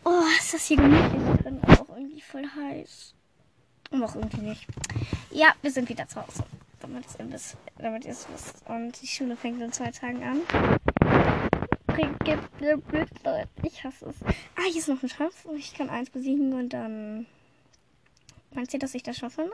Oh, 0.06 0.24
ist 0.40 0.54
das 0.54 0.68
hier 0.68 0.78
gemütlich 0.78 1.42
drin, 1.42 1.60
aber 1.64 1.82
auch 1.82 1.98
irgendwie 1.98 2.22
voll 2.22 2.46
heiß. 2.48 3.14
Noch 3.92 4.16
irgendwie 4.16 4.42
nicht. 4.42 4.66
Ja, 5.34 5.56
wir 5.64 5.72
sind 5.72 5.90
wieder 5.90 6.08
zu 6.08 6.22
Hause. 6.22 6.44
Damit, 6.80 7.06
ihr 8.06 8.12
es 8.12 8.28
wisst. 8.30 8.64
Und 8.68 9.02
die 9.02 9.08
Schule 9.08 9.36
fängt 9.36 9.60
in 9.62 9.72
zwei 9.72 9.90
Tagen 9.90 10.22
an. 10.24 10.42
Ich 13.64 13.84
hasse 13.84 14.10
es. 14.10 14.16
Ah, 14.56 14.62
hier 14.70 14.78
ist 14.78 14.90
noch 14.90 15.02
ein 15.02 15.10
Schatz. 15.10 15.34
Ich 15.58 15.74
kann 15.74 15.90
eins 15.90 16.12
besiegen 16.12 16.54
und 16.54 16.70
dann. 16.70 17.26
Meinst 18.52 18.76
du, 18.76 18.78
dass 18.78 18.94
ich 18.94 19.02
das 19.02 19.18
schaffe? 19.18 19.50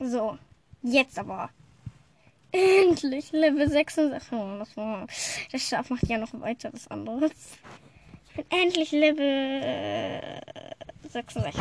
So. 0.00 0.38
Jetzt 0.82 1.20
aber. 1.20 1.50
Endlich 2.50 3.30
Level 3.30 3.70
66. 3.70 4.32
Oh, 4.32 4.58
das, 4.58 4.76
war, 4.76 5.06
das 5.52 5.62
Schaf 5.62 5.88
macht 5.90 6.08
ja 6.08 6.18
noch 6.18 6.32
weiter 6.40 6.70
das 6.70 6.88
andere. 6.88 7.30
Ich 8.26 8.34
bin 8.34 8.44
endlich 8.50 8.90
Level 8.90 10.40
66. 11.10 11.60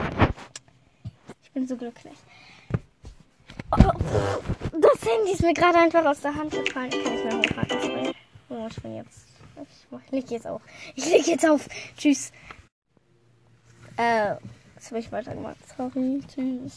Ich 1.43 1.51
bin 1.51 1.67
so 1.67 1.75
glücklich. 1.75 2.17
Oh, 3.71 3.77
das 3.77 5.01
Handy 5.01 5.31
ist 5.33 5.41
mir 5.41 5.53
gerade 5.53 5.79
einfach 5.79 6.05
aus 6.05 6.21
der 6.21 6.35
Hand 6.35 6.51
gefallen. 6.51 6.91
Ich 6.91 7.03
kann 7.03 7.13
nicht 7.13 7.25
mehr 7.25 7.37
hochhalten. 7.37 7.81
Sorry. 7.81 8.15
Oh, 8.49 8.67
ich 8.69 8.81
bin 8.81 8.95
jetzt. 8.95 9.25
Ich 10.05 10.11
leg 10.11 10.31
jetzt 10.31 10.47
auf. 10.47 10.61
Ich 10.95 11.05
leg 11.05 11.27
jetzt 11.27 11.47
auf. 11.47 11.67
Tschüss. 11.97 12.31
Äh, 13.97 14.35
was 14.75 14.87
habe 14.87 14.99
ich 14.99 15.11
weiter 15.11 15.33
gemacht? 15.33 15.57
Sorry. 15.75 16.21
Tschüss. 16.27 16.61